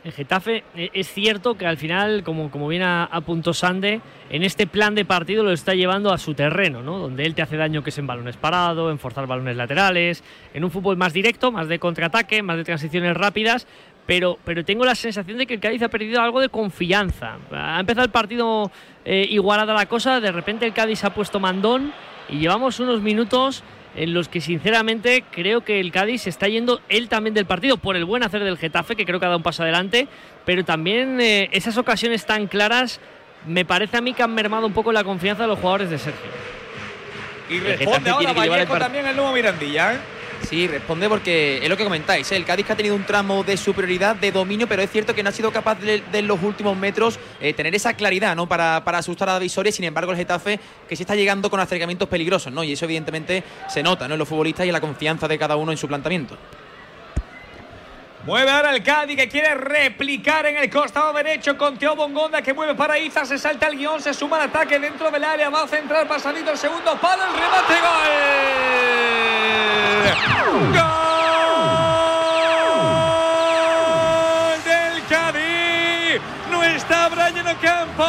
[0.03, 3.99] El Getafe eh, es cierto que al final, como, como bien apuntó Sande,
[4.29, 6.97] en este plan de partido lo está llevando a su terreno, ¿no?
[6.97, 10.63] Donde él te hace daño que es en balones parados, en forzar balones laterales, en
[10.63, 13.67] un fútbol más directo, más de contraataque, más de transiciones rápidas.
[14.05, 17.35] Pero, pero tengo la sensación de que el Cádiz ha perdido algo de confianza.
[17.51, 18.71] Ha empezado el partido
[19.03, 21.91] eh, igualada la cosa, de repente el Cádiz ha puesto mandón
[22.29, 23.63] y llevamos unos minutos
[23.97, 27.77] en los que sinceramente creo que el Cádiz se está yendo él también del partido
[27.77, 30.07] por el buen hacer del Getafe, que creo que ha dado un paso adelante,
[30.45, 33.01] pero también eh, esas ocasiones tan claras
[33.45, 35.97] me parece a mí que han mermado un poco la confianza de los jugadores de
[35.97, 36.29] Sergio.
[37.49, 39.93] Y responde ahora Vallejo también el nuevo Mirandilla.
[39.93, 39.97] ¿eh?
[40.47, 42.31] Sí, responde porque es lo que comentáis.
[42.31, 42.37] ¿eh?
[42.37, 45.21] El Cádiz que ha tenido un tramo de superioridad, de dominio, pero es cierto que
[45.21, 48.47] no ha sido capaz de, los últimos metros eh, tener esa claridad ¿no?
[48.47, 49.73] para, asustar a la visoria.
[49.73, 52.63] Sin embargo, el Getafe que sí está llegando con acercamientos peligrosos, ¿no?
[52.63, 54.13] Y eso evidentemente se nota ¿no?
[54.13, 56.37] en los futbolistas y en la confianza de cada uno en su planteamiento.
[58.23, 62.53] Mueve ahora el Cádiz que quiere replicar en el costado derecho con Teo Bongonda que
[62.53, 65.63] mueve para Iza, se salta el guion, se suma al ataque dentro del área, va
[65.63, 69.36] a centrar pasadito el segundo palo, el remate, gol.
[69.97, 70.83] ¡Gol
[74.63, 76.21] del Cádiz!
[76.51, 78.05] No está Brian Ocampo,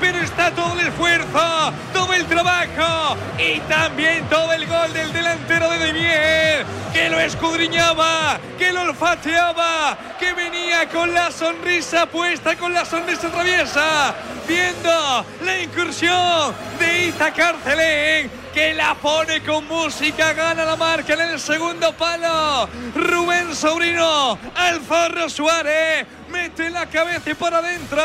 [0.00, 5.70] pero está todo el esfuerzo, todo el trabajo y también todo el gol del delantero
[5.70, 12.56] de De Mier, que lo escudriñaba, que lo olfateaba, que venía con la sonrisa puesta,
[12.56, 14.14] con la sonrisa traviesa,
[14.48, 21.20] viendo la incursión de Iza Carcelén, que la pone con música, gana la marca en
[21.20, 22.68] el segundo palo.
[22.94, 28.02] Rubén Sobrino, al Zorro Suárez, mete la cabeza y para adentro.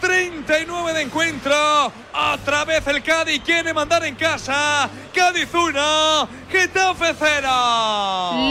[0.00, 1.92] 39 de encuentro.
[2.32, 4.88] Otra vez el Cádiz quiere mandar en casa.
[5.14, 7.48] Cádiz 1, Getafe 0.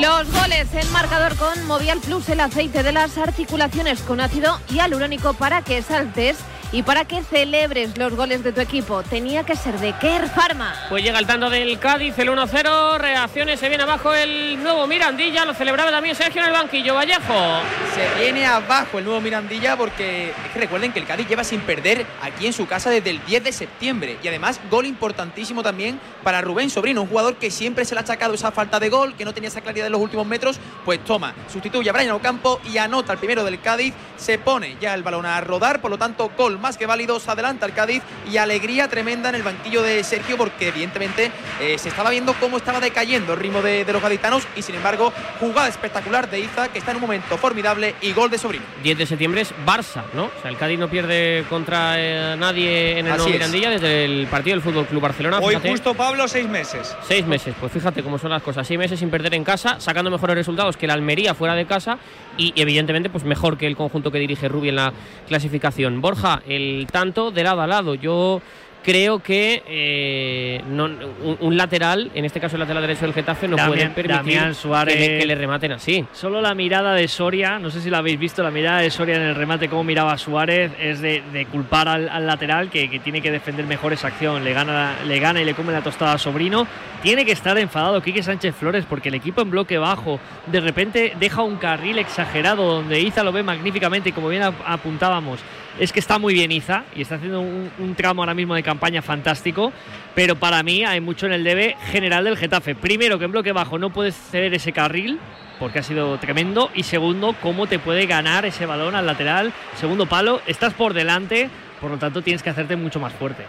[0.01, 5.33] Los goles en marcador con Movial Plus, el aceite de las articulaciones con ácido hialurónico
[5.33, 6.37] para que saltes
[6.71, 9.01] y para que celebres los goles de tu equipo.
[9.03, 10.73] Tenía que ser de Care Pharma.
[10.89, 12.97] Pues llega el tanto del Cádiz, el 1-0.
[12.97, 15.45] Reacciones, se viene abajo el nuevo Mirandilla.
[15.45, 16.93] Lo celebraba también Sergio en el banquillo.
[16.93, 17.61] Vallejo.
[17.95, 21.61] Se viene abajo el nuevo Mirandilla porque es que recuerden que el Cádiz lleva sin
[21.61, 24.17] perder aquí en su casa desde el 10 de septiembre.
[24.21, 28.03] Y además, gol importantísimo también para Rubén Sobrino, un jugador que siempre se le ha
[28.03, 30.59] achacado esa falta de gol, que no tenía esa claridad en los últimos metros.
[30.85, 33.93] Pues toma, sustituye a Brian Ocampo y anota el primero del Cádiz.
[34.17, 37.19] Se pone ya el balón a rodar, por lo tanto, gol más que válido.
[37.19, 41.31] Se adelanta el Cádiz y alegría tremenda en el banquillo de Sergio porque evidentemente
[41.61, 44.75] eh, se estaba viendo cómo estaba decayendo el ritmo de, de los gaditanos y sin
[44.75, 48.65] embargo, jugada espectacular de Iza que está en un momento formidable y gol de Sobrino.
[48.83, 50.25] 10 de septiembre es Barça, ¿no?
[50.25, 53.29] O sea, el Cádiz no pierde contra eh, nadie en el nuevo.
[53.29, 55.39] Mirandilla desde el partido del Fútbol Club Barcelona.
[55.39, 55.69] Hoy fíjate.
[55.69, 56.95] justo Pablo, seis meses.
[57.07, 58.67] Seis meses, pues fíjate cómo son las cosas.
[58.67, 61.97] Seis meses sin perder en casa, sacando mejores resultados que la Almería fuera de casa
[62.37, 64.93] y evidentemente pues mejor que el conjunto que dirige Rubi en la
[65.27, 66.01] clasificación.
[66.01, 67.95] Borja, el tanto de lado a lado.
[67.95, 68.41] Yo
[68.81, 73.45] creo que eh, no- un, un lateral, en este caso el lateral derecho del Getafe,
[73.49, 74.95] no puede permitir Suárez.
[74.95, 76.05] que, le, que le rematen así.
[76.13, 79.15] Solo la mirada de Soria, no sé si la habéis visto, la mirada de Soria
[79.17, 82.89] en el remate, cómo miraba a Suárez, es de, de culpar al, al lateral que,
[82.89, 84.45] que tiene que defender mejor esa acción.
[84.45, 86.65] Le gana, le gana y le come la tostada a Sobrino.
[87.03, 91.13] Tiene que estar enfadado Quique Sánchez Flores porque el equipo en bloque bajo de repente
[91.19, 95.39] deja un carril exagerado donde Iza lo ve magníficamente y como bien ap- apuntábamos,
[95.79, 99.01] es que está muy bien Iza y está haciendo un, tramo ahora mismo de campaña
[99.01, 99.71] fantástico,
[100.13, 102.75] pero para mí hay mucho en el debe general del Getafe.
[102.75, 105.19] Primero, que en bloque bajo no puedes ceder ese carril,
[105.57, 106.69] porque ha sido tremendo.
[106.75, 109.53] Y segundo, cómo te puede ganar ese balón al lateral.
[109.75, 111.49] Segundo palo, estás por delante,
[111.79, 113.45] por lo tanto tienes que hacerte mucho más fuerte.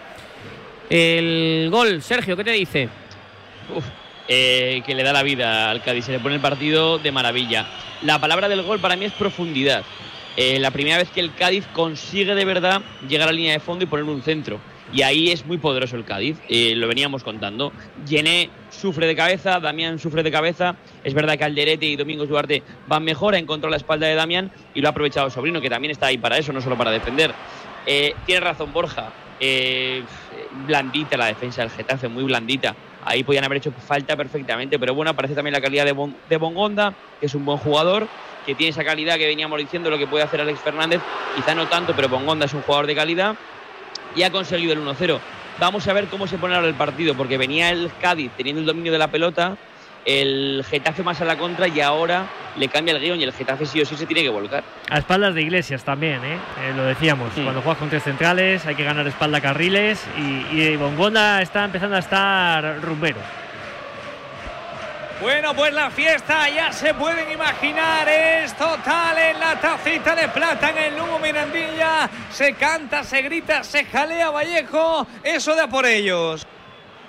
[0.88, 2.88] El gol, Sergio, ¿qué te dice?
[4.28, 7.66] Eh, que le da la vida al Cádiz, se le pone el partido de maravilla.
[8.02, 9.82] La palabra del gol para mí es profundidad.
[10.36, 13.60] Eh, la primera vez que el Cádiz consigue de verdad llegar a la línea de
[13.60, 14.60] fondo y poner un centro.
[14.92, 17.72] Y ahí es muy poderoso el Cádiz, eh, lo veníamos contando.
[18.08, 20.76] Llené sufre de cabeza, Damián sufre de cabeza.
[21.04, 24.50] Es verdad que Alderete y Domingos Duarte van mejor, ha encontrado la espalda de Damián
[24.74, 27.32] y lo ha aprovechado Sobrino, que también está ahí para eso, no solo para defender.
[27.86, 30.02] Eh, tiene razón Borja, eh,
[30.66, 32.74] blandita la defensa del Getafe, muy blandita.
[33.04, 36.94] Ahí podían haber hecho falta perfectamente, pero bueno, aparece también la calidad de, de Bongonda,
[37.18, 38.06] que es un buen jugador,
[38.44, 41.00] que tiene esa calidad que veníamos diciendo lo que puede hacer Alex Fernández,
[41.34, 43.36] quizá no tanto, pero Bongonda es un jugador de calidad
[44.14, 45.18] y ha conseguido el 1-0.
[45.58, 48.66] Vamos a ver cómo se pone ahora el partido, porque venía el Cádiz teniendo el
[48.66, 49.56] dominio de la pelota,
[50.04, 52.26] el Getafe más a la contra y ahora
[52.56, 54.64] le cambia el guion y el Getafe sí o sí se tiene que volcar.
[54.88, 56.38] A espaldas de Iglesias también, ¿eh?
[56.62, 57.32] Eh, lo decíamos.
[57.34, 57.42] Sí.
[57.42, 61.96] Cuando juegas con tres centrales hay que ganar espalda carriles y, y Bongonda está empezando
[61.96, 63.18] a estar rumbero.
[65.20, 70.70] Bueno, pues la fiesta ya se pueden imaginar, es total en la tacita de plata
[70.70, 72.08] en el Lugo Mirandilla.
[72.30, 76.46] Se canta, se grita, se jalea Vallejo, eso da por ellos.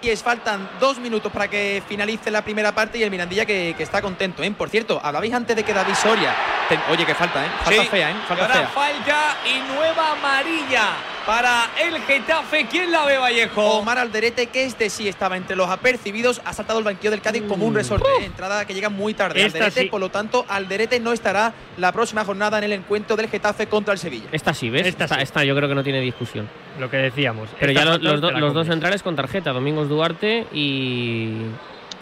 [0.04, 3.76] Y es faltan dos minutos para que finalice la primera parte y el Mirandilla que,
[3.78, 4.41] que está contento.
[4.41, 4.49] ¿eh?
[4.52, 6.36] Por cierto, hablabais antes de que David Soria.
[6.68, 7.49] ten- Oye, que falta, ¿eh?
[7.64, 8.16] Falta Sí, fea, ¿eh?
[8.18, 8.68] y Falta ahora fea.
[8.70, 10.86] falta y nueva amarilla
[11.26, 12.65] para el Getafe.
[12.69, 13.61] ¿Quién la ve, Vallejo?
[13.78, 17.43] Omar Alderete, que este sí estaba entre los apercibidos, ha saltado el banquillo del Cádiz
[17.47, 18.07] como un resorte.
[18.22, 18.26] ¿eh?
[18.26, 19.39] Entrada que llega muy tarde.
[19.45, 19.88] Esta Alderete, sí.
[19.89, 23.93] por lo tanto, Alderete no estará la próxima jornada en el encuentro del Getafe contra
[23.93, 24.28] el Sevilla.
[24.32, 24.88] Esta sí, ¿ves?
[24.88, 25.22] Esta Esta, sí.
[25.24, 26.49] esta yo creo que no tiene discusión.
[26.80, 27.49] Lo que decíamos.
[27.59, 31.34] Pero Esta ya los, do- dos centrales con tarjeta, Domingos Duarte y.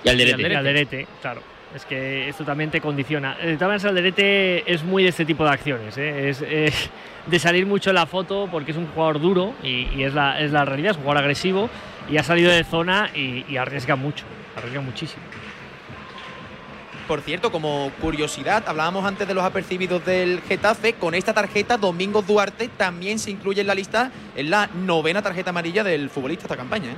[0.03, 0.41] Y Alderete.
[0.41, 1.41] Y Alderete, claro.
[1.75, 3.35] Es que esto también te condiciona.
[3.35, 5.97] De todas maneras, Alderete es muy de este tipo de acciones.
[5.97, 6.29] ¿eh?
[6.29, 6.89] Es, es
[7.27, 10.41] de salir mucho en la foto porque es un jugador duro y, y es, la,
[10.41, 11.69] es la realidad, es un jugador agresivo
[12.09, 14.25] y ha salido de zona y, y arriesga mucho,
[14.57, 15.21] arriesga muchísimo.
[17.07, 20.93] Por cierto, como curiosidad, hablábamos antes de los apercibidos del Getafe.
[20.93, 25.49] Con esta tarjeta, Domingos Duarte también se incluye en la lista, en la novena tarjeta
[25.49, 26.91] amarilla del futbolista esta campaña.
[26.91, 26.95] ¿eh?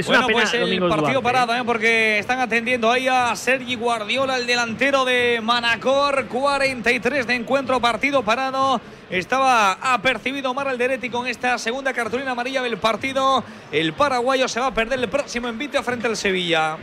[0.00, 1.62] Es bueno, una pena pues el partido Duarte, parado, ¿eh?
[1.62, 6.26] porque están atendiendo ahí a Sergi Guardiola, el delantero de Manacor.
[6.26, 8.80] 43 de encuentro, partido parado.
[9.10, 13.44] Estaba apercibido Omar Alderete con esta segunda cartulina amarilla del partido.
[13.70, 16.78] El paraguayo se va a perder el próximo envite frente al Sevilla.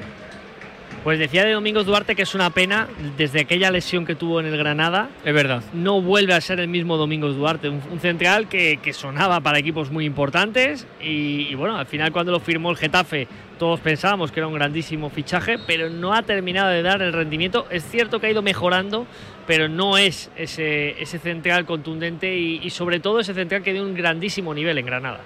[1.04, 2.88] Pues decía de Domingos Duarte que es una pena,
[3.18, 5.64] desde aquella lesión que tuvo en el Granada, Es verdad.
[5.74, 9.58] no vuelve a ser el mismo Domingos Duarte, un, un central que, que sonaba para
[9.60, 13.28] equipos muy importantes y, y bueno, al final cuando lo firmó el Getafe
[13.58, 17.66] todos pensábamos que era un grandísimo fichaje, pero no ha terminado de dar el rendimiento.
[17.72, 19.08] Es cierto que ha ido mejorando,
[19.48, 23.82] pero no es ese, ese central contundente y, y sobre todo ese central que dio
[23.82, 25.22] un grandísimo nivel en Granada.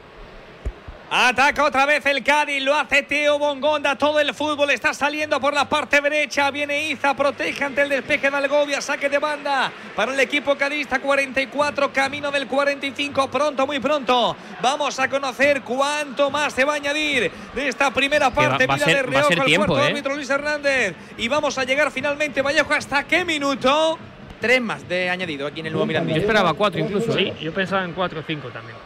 [1.14, 5.54] Ataca otra vez el Cádiz, lo hace Teo Bongonda, todo el fútbol está saliendo por
[5.54, 10.14] la parte derecha, viene Iza, protege ante el despeje de Algovia, saque de banda para
[10.14, 16.54] el equipo cadista, 44, camino del 45, pronto, muy pronto, vamos a conocer cuánto más
[16.54, 19.22] se va a añadir de esta primera va- parte, va a mira ser- de va
[19.28, 19.90] reojo tiempo, cuarto ¿eh?
[19.90, 24.00] árbitro Luis Hernández, y vamos a llegar finalmente, Vallejo, ¿hasta qué minuto?
[24.40, 26.20] Tres más de añadido aquí en el nuevo Yo Mirandilla.
[26.20, 27.12] esperaba cuatro incluso.
[27.12, 27.34] Sí, ¿eh?
[27.42, 28.78] yo pensaba en 4 o 5 también.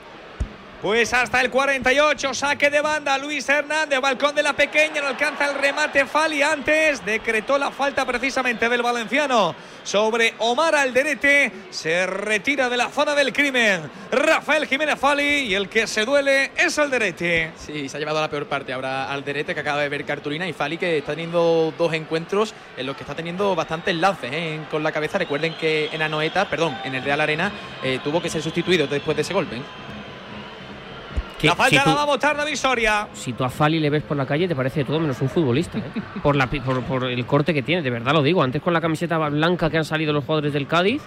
[0.85, 5.49] Pues hasta el 48, saque de banda, Luis Hernández, balcón de la pequeña, no alcanza
[5.49, 12.69] el remate Fali antes, decretó la falta precisamente del valenciano sobre Omar Alderete, se retira
[12.69, 13.81] de la zona del crimen,
[14.11, 17.53] Rafael Jiménez Fali y el que se duele es Alderete.
[17.57, 20.47] Sí, se ha llevado a la peor parte ahora Alderete que acaba de ver cartulina
[20.47, 24.59] y Fali que está teniendo dos encuentros en los que está teniendo bastantes lances ¿eh?
[24.69, 25.17] con la cabeza.
[25.17, 29.17] Recuerden que en Anoeta, perdón, en el Real Arena eh, tuvo que ser sustituido después
[29.17, 29.55] de ese golpe.
[29.55, 29.94] ¿eh?
[31.45, 33.07] Que La falta si la va a votar David Soria.
[33.13, 35.29] si tú a Fali le ves por la calle, te parece de todo menos un
[35.29, 35.77] futbolista.
[35.77, 35.83] ¿eh?
[36.23, 38.41] por, la, por, por el corte que tiene, de verdad lo digo.
[38.41, 41.03] Antes con la camiseta blanca que han salido los jugadores del Cádiz,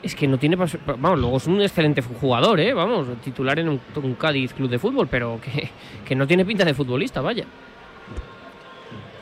[0.00, 0.54] es que no tiene.
[0.54, 2.72] Vamos, luego es un excelente jugador, ¿eh?
[2.72, 5.70] Vamos, titular en un, un Cádiz club de fútbol, pero que,
[6.06, 7.44] que no tiene pinta de futbolista, vaya.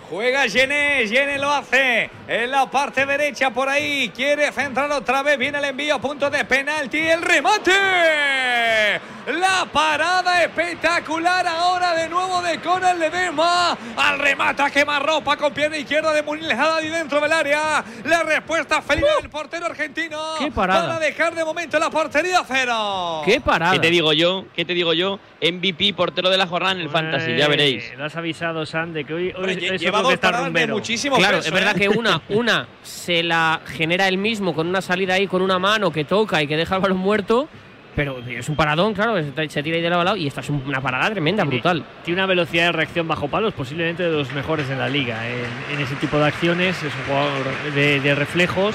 [0.08, 4.10] Juega Gené, Gené lo hace en la parte derecha por ahí.
[4.14, 5.36] Quiere centrar otra vez.
[5.36, 6.98] Viene el envío a punto de penalti.
[6.98, 9.00] El remate.
[9.26, 13.76] La parada espectacular ahora de nuevo de Conal Ledesma.
[13.96, 17.84] Al remata ropa con pierna izquierda de Munil Haddadi dentro del área.
[18.04, 20.36] La respuesta felina del portero argentino.
[20.38, 20.86] ¡Qué parada!
[20.86, 23.22] Para dejar de momento la portería a cero.
[23.24, 23.72] ¡Qué parada!
[23.72, 24.44] ¿Qué te digo yo?
[24.54, 25.18] ¿Qué te digo yo?
[25.42, 27.96] MVP, portero de la jornada en el Fantasy, ya veréis.
[27.96, 30.74] Lo has avisado, San, de que hoy, hoy es está rumbero.
[30.74, 31.80] muchísimo Claro, peso, es verdad ¿eh?
[31.80, 35.90] que una, una se la genera él mismo con una salida ahí con una mano
[35.90, 37.48] que toca y que deja el balón muerto,
[37.94, 40.42] pero es un paradón, claro, se se tira ahí de lado a lado y esta
[40.42, 41.82] es una parada tremenda, brutal.
[42.04, 45.26] Tiene una velocidad de reacción bajo palos, posiblemente de los mejores en la liga.
[45.26, 45.44] En,
[45.74, 48.74] en ese tipo de acciones, es un jugador de, de reflejos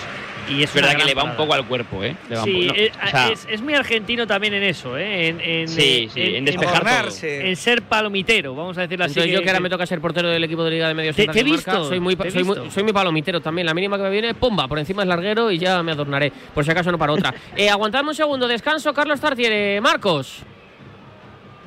[0.51, 2.15] y es Es verdad que le va un poco al cuerpo, ¿eh?
[2.29, 4.97] Le va un Sí, poco- no, o sea, es, es muy argentino también en eso,
[4.97, 5.27] ¿eh?
[5.27, 7.17] En, en- Sí, sí, en despejar todo.
[7.23, 9.13] En ser palomitero, vamos a decirlo así.
[9.13, 11.23] Entonces yo que ahora me toca ser portero del equipo de Liga de Medios Te-
[11.23, 12.71] en he visto, soy muy, te soy, muy, visto.
[12.71, 13.65] soy muy palomitero también.
[13.65, 16.31] La mínima que me viene, pomba, por encima es larguero y ya me adornaré.
[16.53, 17.33] Por si acaso no para otra.
[17.55, 19.79] eh, aguantadme un segundo, descanso, Carlos Tartiere.
[19.81, 20.43] Marcos.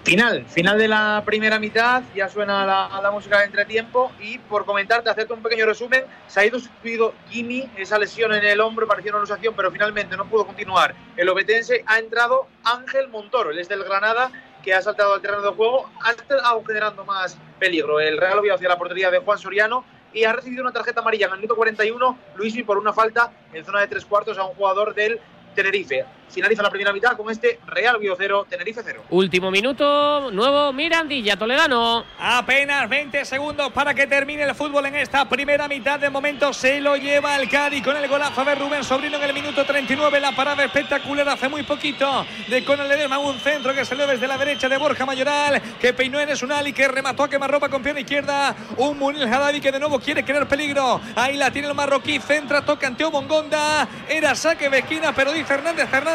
[0.04, 4.66] Final, final de la primera mitad, ya suena la, la música de entretiempo y por
[4.66, 8.86] comentarte, hacerte un pequeño resumen, se ha ido sustituido Jimmy, esa lesión en el hombro
[8.86, 10.94] parecía una alusación, pero finalmente no pudo continuar.
[11.16, 14.30] El obetense ha entrado Ángel Montoro, él es del Granada,
[14.62, 17.98] que ha saltado al terreno de juego, ha estado generando más peligro.
[17.98, 21.28] El Real Oviedo hacia la portería de Juan Soriano y ha recibido una tarjeta amarilla
[21.28, 24.54] en el minuto 41, Luismi por una falta en zona de tres cuartos a un
[24.54, 25.18] jugador del
[25.54, 26.04] Tenerife.
[26.30, 29.04] Finaliza la primera mitad con este Real Oviedo 0, Tenerife 0.
[29.10, 32.04] Último minuto, nuevo Mirandilla, Toledano.
[32.18, 36.00] Apenas 20 segundos para que termine el fútbol en esta primera mitad.
[36.00, 39.34] De momento se lo lleva el Cádiz con el golazo de Rubén Sobrino en el
[39.34, 40.20] minuto 39.
[40.20, 43.18] La parada espectacular hace muy poquito de Conal Ledesma.
[43.18, 46.88] Un centro que salió desde la derecha de Borja Mayoral, que peinó en Esunali, que
[46.88, 48.56] remató a quemarropa con pierna izquierda.
[48.76, 51.00] Un Munil Haddadi que de nuevo quiere crear peligro.
[51.14, 53.86] Ahí la tiene el marroquí, centra, toca ante Mongonda.
[54.08, 56.13] Era saque de esquina, pero dice Hernández Hernández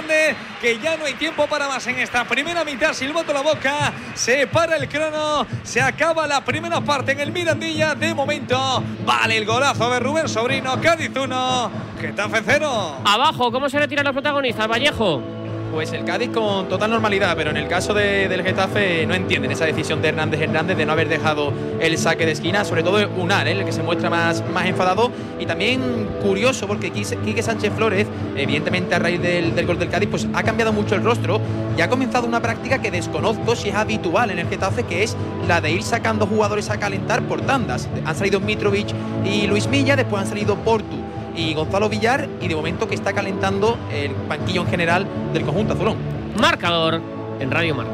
[0.62, 2.94] que ya no hay tiempo para más en esta primera mitad.
[2.94, 7.96] Silbato la boca, se para el crono, se acaba la primera parte en el Mirandilla.
[7.96, 13.02] De momento, vale el golazo de Rubén Sobrino, Cádiz 1, Getafe 0.
[13.06, 15.39] Abajo, ¿cómo se retiran los protagonistas, Vallejo?
[15.72, 19.52] Pues el Cádiz con total normalidad, pero en el caso de- del Getafe no entienden
[19.52, 22.98] esa decisión de Hernández Hernández de no haber dejado el saque de esquina, sobre todo
[23.18, 23.52] Unal, ¿eh?
[23.52, 28.08] el que se muestra más, más enfadado y también curioso porque Quique Quique Sánchez Flores,
[28.36, 31.40] evidentemente a raíz del, del gol del Cádiz, pues ha cambiado mucho el rostro
[31.78, 35.16] y ha comenzado una práctica que desconozco si es habitual en el Getafe, que es
[35.48, 37.88] la de ir sacando jugadores a calentar por tandas.
[38.06, 38.88] Han salido Mitrovic
[39.24, 40.98] y Luis Milla, después han salido Portu
[41.36, 45.74] y Gonzalo Villar y de momento que está calentando el banquillo en general del conjunto
[45.74, 45.98] azulón.
[46.40, 47.02] Marcador
[47.40, 47.92] en Radio Marca.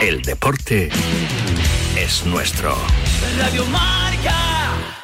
[0.00, 0.90] El deporte
[1.96, 2.76] es nuestro.
[3.38, 5.03] Radio Marca.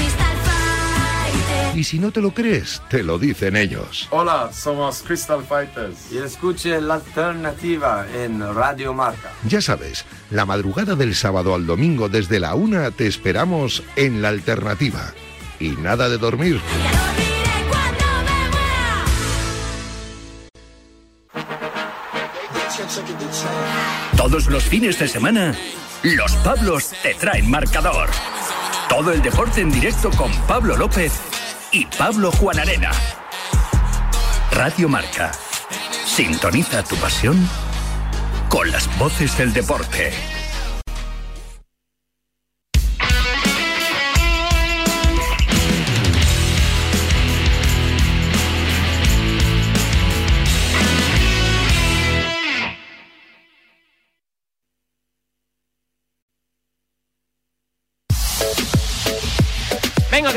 [1.73, 4.07] Y si no te lo crees, te lo dicen ellos.
[4.11, 6.11] Hola, somos Crystal Fighters.
[6.11, 9.31] Y escuche la alternativa en Radio Marca.
[9.47, 14.29] Ya sabes, la madrugada del sábado al domingo desde la una te esperamos en La
[14.29, 15.13] Alternativa.
[15.59, 16.59] Y nada de dormir.
[24.17, 25.55] Todos los fines de semana,
[26.03, 28.09] los Pablos te traen marcador.
[28.89, 31.30] Todo el deporte en directo con Pablo López
[31.71, 32.91] y Pablo Juan Arena.
[34.51, 35.31] Radio Marca.
[36.05, 37.47] Sintoniza tu pasión
[38.49, 40.40] con las voces del deporte.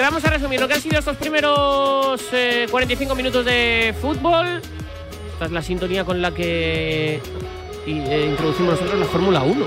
[0.04, 4.60] Vamos a resumir lo que han sido estos primeros eh, 45 minutos de fútbol.
[5.32, 7.20] Esta es la sintonía con la que
[7.86, 9.66] eh, introducimos nosotros la Fórmula 1.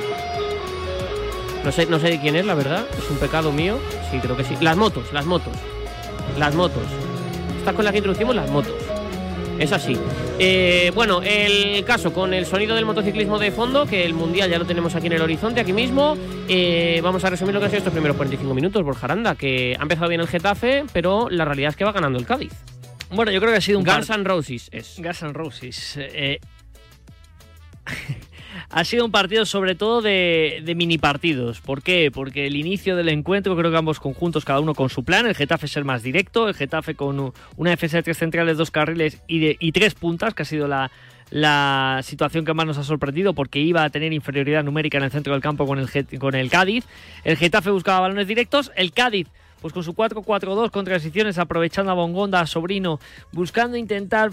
[1.64, 2.86] No sé, no sé de quién es, la verdad.
[2.98, 3.80] Es un pecado mío.
[4.12, 4.56] Sí, creo que sí.
[4.62, 5.54] Las motos, las motos.
[6.38, 6.84] Las motos.
[7.58, 8.76] Esta con la que introducimos las motos.
[9.60, 9.98] Es así.
[10.40, 14.60] Eh, bueno, el caso con el sonido del motociclismo de fondo, que el mundial ya
[14.60, 16.16] lo tenemos aquí en el horizonte, aquí mismo.
[16.48, 19.76] Eh, vamos a resumir lo que han sido estos primeros 45 minutos, Borja Aranda, que
[19.78, 22.54] ha empezado bien el Getafe, pero la realidad es que va ganando el Cádiz.
[23.10, 24.96] Bueno, yo creo que ha sido un Guns par- N' Roses es.
[25.00, 25.94] Guns N' Roses.
[25.98, 26.40] Eh,
[28.70, 31.62] ha sido un partido sobre todo de, mini partidos.
[31.62, 32.12] ¿Por qué?
[32.12, 35.26] Porque el inicio del encuentro, creo que ambos conjuntos, cada uno con su plan.
[35.26, 38.72] El Getafe es el más directo, el Getafe con una defensa de tres centrales, dos
[38.72, 40.92] carriles y, tres puntas, que ha sido la,
[42.04, 45.34] situación que más nos ha sorprendido porque iba a tener inferioridad numérica en el centro
[45.34, 46.86] del campo con el, con el Cádiz.
[47.24, 49.28] El Getafe buscaba balones directos, el Cádiz
[49.62, 53.00] pues con su 4-4-2 con transiciones aprovechando a Bongonda, a Sobrino,
[53.32, 54.30] buscando intentar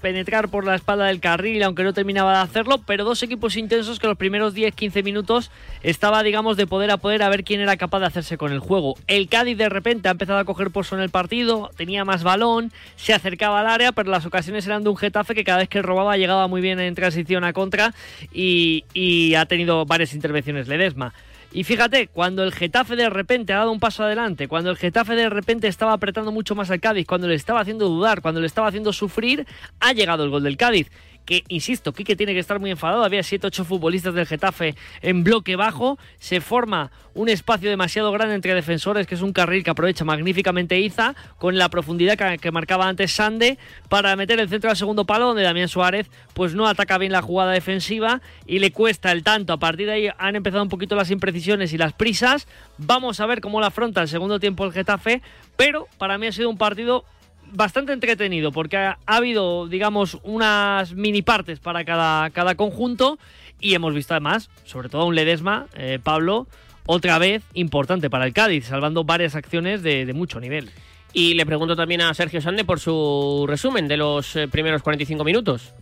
[0.00, 3.98] penetrar por la espalda del carril, aunque no terminaba de hacerlo, pero dos equipos intensos
[3.98, 5.50] que los primeros 10-15 minutos
[5.82, 8.58] estaba, digamos, de poder a poder a ver quién era capaz de hacerse con el
[8.58, 8.96] juego.
[9.06, 12.72] El Cádiz de repente ha empezado a coger pozo en el partido, tenía más balón,
[12.96, 15.82] se acercaba al área, pero las ocasiones eran de un Getafe que cada vez que
[15.82, 17.94] robaba llegaba muy bien en transición a contra
[18.32, 21.12] y, y ha tenido varias intervenciones Ledesma.
[21.52, 25.16] Y fíjate, cuando el Getafe de repente ha dado un paso adelante, cuando el Getafe
[25.16, 28.46] de repente estaba apretando mucho más al Cádiz, cuando le estaba haciendo dudar, cuando le
[28.46, 29.46] estaba haciendo sufrir,
[29.80, 30.92] ha llegado el gol del Cádiz.
[31.30, 33.04] Que, insisto, Quique tiene que estar muy enfadado.
[33.04, 35.96] Había 7-8 futbolistas del Getafe en bloque bajo.
[36.18, 40.80] Se forma un espacio demasiado grande entre defensores, que es un carril que aprovecha magníficamente
[40.80, 43.58] Iza, con la profundidad que, marcaba antes Sande,
[43.88, 47.22] para meter el centro al segundo palo, donde Damián Suárez pues no ataca bien la
[47.22, 49.52] jugada defensiva y le cuesta el tanto.
[49.52, 52.48] A partir de ahí han empezado un poquito las imprecisiones y las prisas.
[52.76, 55.22] Vamos a ver cómo la afronta el segundo tiempo el Getafe,
[55.56, 57.04] pero para mí ha sido un partido
[57.52, 63.18] bastante entretenido porque ha, ha habido, digamos, unas mini partes para cada, cada conjunto
[63.60, 66.46] y hemos visto además, sobre todo un Ledesma, eh, Pablo,
[66.86, 70.70] otra vez importante para el Cádiz, salvando varias acciones de, de mucho nivel.
[71.12, 75.24] Y le pregunto también a Sergio Sande por su resumen de los eh, primeros 45
[75.24, 75.74] minutos.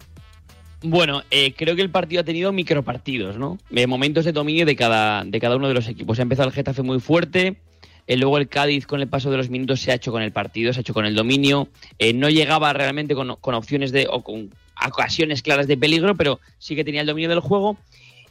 [0.82, 3.58] Bueno, eh, creo que el partido ha tenido micropartidos, ¿no?
[3.70, 6.18] Eh, momentos de dominio de cada, de cada uno de los equipos.
[6.18, 7.56] Ha empezado el Getafe muy fuerte,
[8.08, 10.32] eh, luego el Cádiz con el paso de los minutos se ha hecho con el
[10.32, 11.68] partido, se ha hecho con el dominio.
[11.98, 14.50] Eh, no llegaba realmente con, opciones de, o con
[14.86, 17.76] ocasiones claras de peligro, pero sí que tenía el dominio del juego.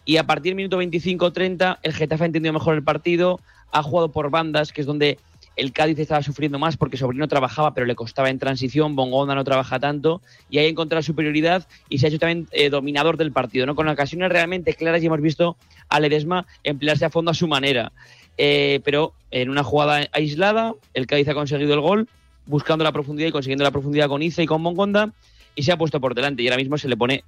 [0.03, 3.39] Y a partir del minuto 25-30 el Getafe ha entendido mejor el partido,
[3.71, 5.19] ha jugado por bandas, que es donde
[5.55, 9.43] el Cádiz estaba sufriendo más porque Sobrino trabajaba, pero le costaba en transición, Bongonda no
[9.43, 13.31] trabaja tanto, y ahí ha encontrado superioridad y se ha hecho también eh, dominador del
[13.31, 13.75] partido, ¿no?
[13.75, 15.55] Con ocasiones realmente claras y hemos visto
[15.89, 17.91] a Ledesma emplearse a fondo a su manera.
[18.37, 22.07] Eh, pero en una jugada aislada, el Cádiz ha conseguido el gol,
[22.45, 25.11] buscando la profundidad y consiguiendo la profundidad con Iza y con Bongonda,
[25.55, 27.23] y se ha puesto por delante, y ahora mismo se le pone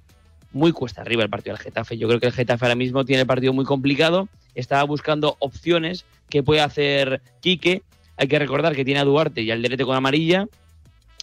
[0.52, 1.98] muy cuesta arriba el partido al Getafe.
[1.98, 6.04] Yo creo que el Getafe ahora mismo tiene el partido muy complicado, está buscando opciones
[6.28, 7.82] que puede hacer Quique,
[8.16, 10.46] hay que recordar que tiene a Duarte y al Derete con amarilla,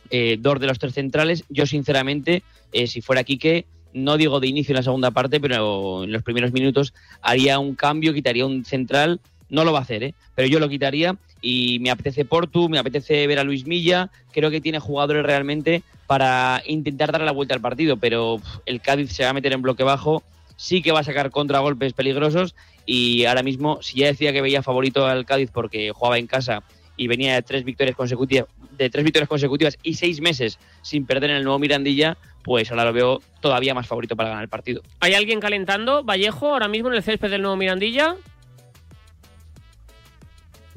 [0.09, 1.43] eh, dos de los tres centrales.
[1.49, 6.03] Yo, sinceramente, eh, si fuera Quique, no digo de inicio en la segunda parte, pero
[6.03, 9.19] en los primeros minutos haría un cambio, quitaría un central.
[9.49, 10.13] No lo va a hacer, ¿eh?
[10.35, 14.09] pero yo lo quitaría y me apetece Portu, me apetece ver a Luis Milla.
[14.31, 19.11] Creo que tiene jugadores realmente para intentar darle la vuelta al partido, pero el Cádiz
[19.11, 20.23] se va a meter en bloque bajo.
[20.57, 24.63] Sí que va a sacar contragolpes peligrosos y ahora mismo, si ya decía que veía
[24.63, 26.63] favorito al Cádiz porque jugaba en casa
[26.95, 31.29] y venía de tres victorias consecutivas, de tres victorias consecutivas y seis meses sin perder
[31.29, 34.81] en el nuevo Mirandilla, pues ahora lo veo todavía más favorito para ganar el partido.
[34.99, 38.15] ¿Hay alguien calentando, Vallejo, ahora mismo en el césped del nuevo Mirandilla?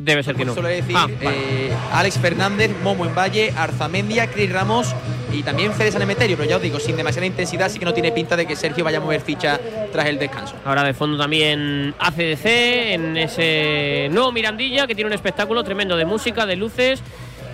[0.03, 0.55] Debe ser que no.
[0.55, 1.67] Suele decir Ah, vale.
[1.67, 4.95] eh, Alex Fernández, Momo en Valle, Arzamendia, Cris Ramos
[5.31, 8.11] y también Fede Sanemeterio, pero ya os digo, sin demasiada intensidad, sí que no tiene
[8.11, 9.61] pinta de que Sergio vaya a mover ficha
[9.93, 10.55] tras el descanso.
[10.65, 12.47] Ahora de fondo también ACDC
[12.95, 17.03] en ese nuevo Mirandilla que tiene un espectáculo tremendo de música, de luces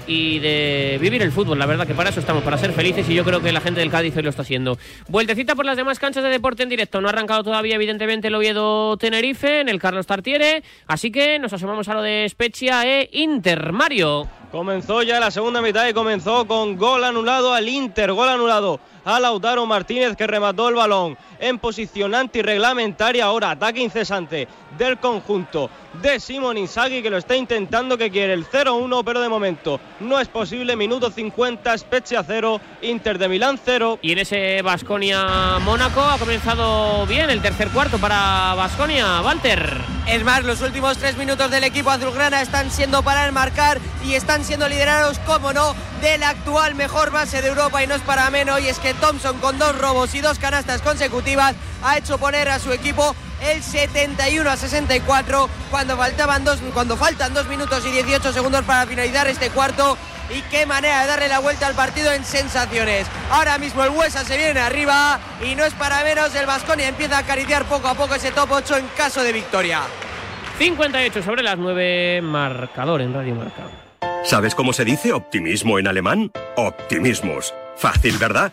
[0.07, 1.59] y de vivir el fútbol.
[1.59, 3.81] La verdad que para eso estamos, para ser felices y yo creo que la gente
[3.81, 4.79] del Cádiz hoy lo está haciendo.
[5.09, 7.01] Vueltecita por las demás canchas de deporte en directo.
[7.01, 11.53] No ha arrancado todavía evidentemente el Oviedo Tenerife en el Carlos Tartiere, así que nos
[11.53, 13.73] asomamos a lo de Spezia e Inter.
[13.73, 14.29] Mario.
[14.51, 19.21] Comenzó ya la segunda mitad y comenzó con gol anulado al Inter, gol anulado a
[19.21, 23.25] Lautaro Martínez que remató el balón en posición antirreglamentaria.
[23.25, 25.71] Ahora ataque incesante del conjunto
[26.03, 30.21] de Simon Inzaghi que lo está intentando, que quiere el 0-1, pero de momento no
[30.21, 30.77] es posible.
[30.77, 34.01] Minuto 50, Spezia 0, Inter de Milán 0.
[34.03, 39.23] Y en ese Basconia-Mónaco ha comenzado bien el tercer cuarto para Basconia.
[39.23, 39.96] Walter.
[40.07, 44.45] Es más, los últimos tres minutos del equipo azulgrana están siendo para enmarcar y están
[44.45, 48.61] siendo liderados, como no, del actual mejor base de Europa y no es para menos.
[48.61, 52.61] Y es que Thompson con dos robos y dos canastas consecutivas ha hecho poner a
[52.61, 58.33] su equipo el 71 a 64 cuando faltaban dos cuando faltan dos minutos y 18
[58.33, 59.99] segundos para finalizar este cuarto
[60.31, 63.07] y qué manera de darle la vuelta al partido en sensaciones.
[63.31, 67.17] Ahora mismo el Huesa se viene arriba y no es para menos, el Vasconia empieza
[67.17, 69.83] a acariciar poco a poco ese top 8 en caso de victoria.
[70.59, 73.65] 58 sobre las 9, marcador en Radio Marca.
[74.25, 76.33] ¿Sabes cómo se dice optimismo en alemán?
[76.57, 77.55] Optimismos.
[77.77, 78.53] Fácil, ¿verdad?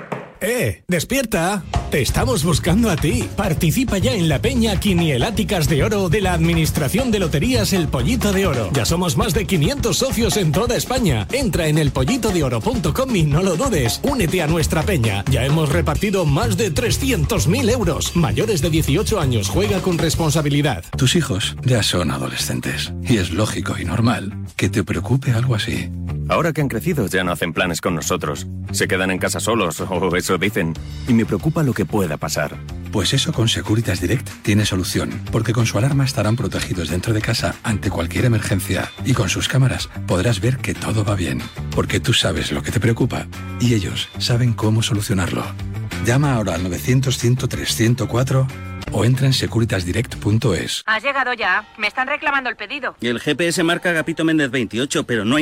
[0.41, 0.83] ¡Eh!
[0.87, 1.63] ¡Despierta!
[1.91, 3.29] Te estamos buscando a ti.
[3.35, 8.33] Participa ya en la Peña Quinieláticas de Oro de la Administración de Loterías El Pollito
[8.33, 8.69] de Oro.
[8.73, 11.27] Ya somos más de 500 socios en toda España.
[11.31, 13.99] Entra en elpollitodeoro.com y no lo dudes.
[14.03, 15.23] Únete a nuestra peña.
[15.29, 18.15] Ya hemos repartido más de 300.000 euros.
[18.15, 19.49] Mayores de 18 años.
[19.49, 20.85] Juega con responsabilidad.
[20.97, 25.89] Tus hijos ya son adolescentes y es lógico y normal que te preocupe algo así.
[26.29, 28.47] Ahora que han crecido ya no hacen planes con nosotros.
[28.71, 29.99] Se quedan en casa solos, o
[30.31, 30.73] eso dicen.
[31.07, 32.57] Y me preocupa lo que pueda pasar.
[32.91, 37.21] Pues eso con Securitas Direct tiene solución, porque con su alarma estarán protegidos dentro de
[37.21, 41.41] casa ante cualquier emergencia y con sus cámaras podrás ver que todo va bien,
[41.73, 43.27] porque tú sabes lo que te preocupa
[43.59, 45.43] y ellos saben cómo solucionarlo.
[46.05, 48.47] Llama ahora al 900-103-104
[48.91, 50.83] o entra en securitasdirect.es.
[50.85, 51.65] Has llegado ya.
[51.77, 52.95] Me están reclamando el pedido.
[53.01, 55.39] El GPS marca Agapito Méndez 28, pero no hay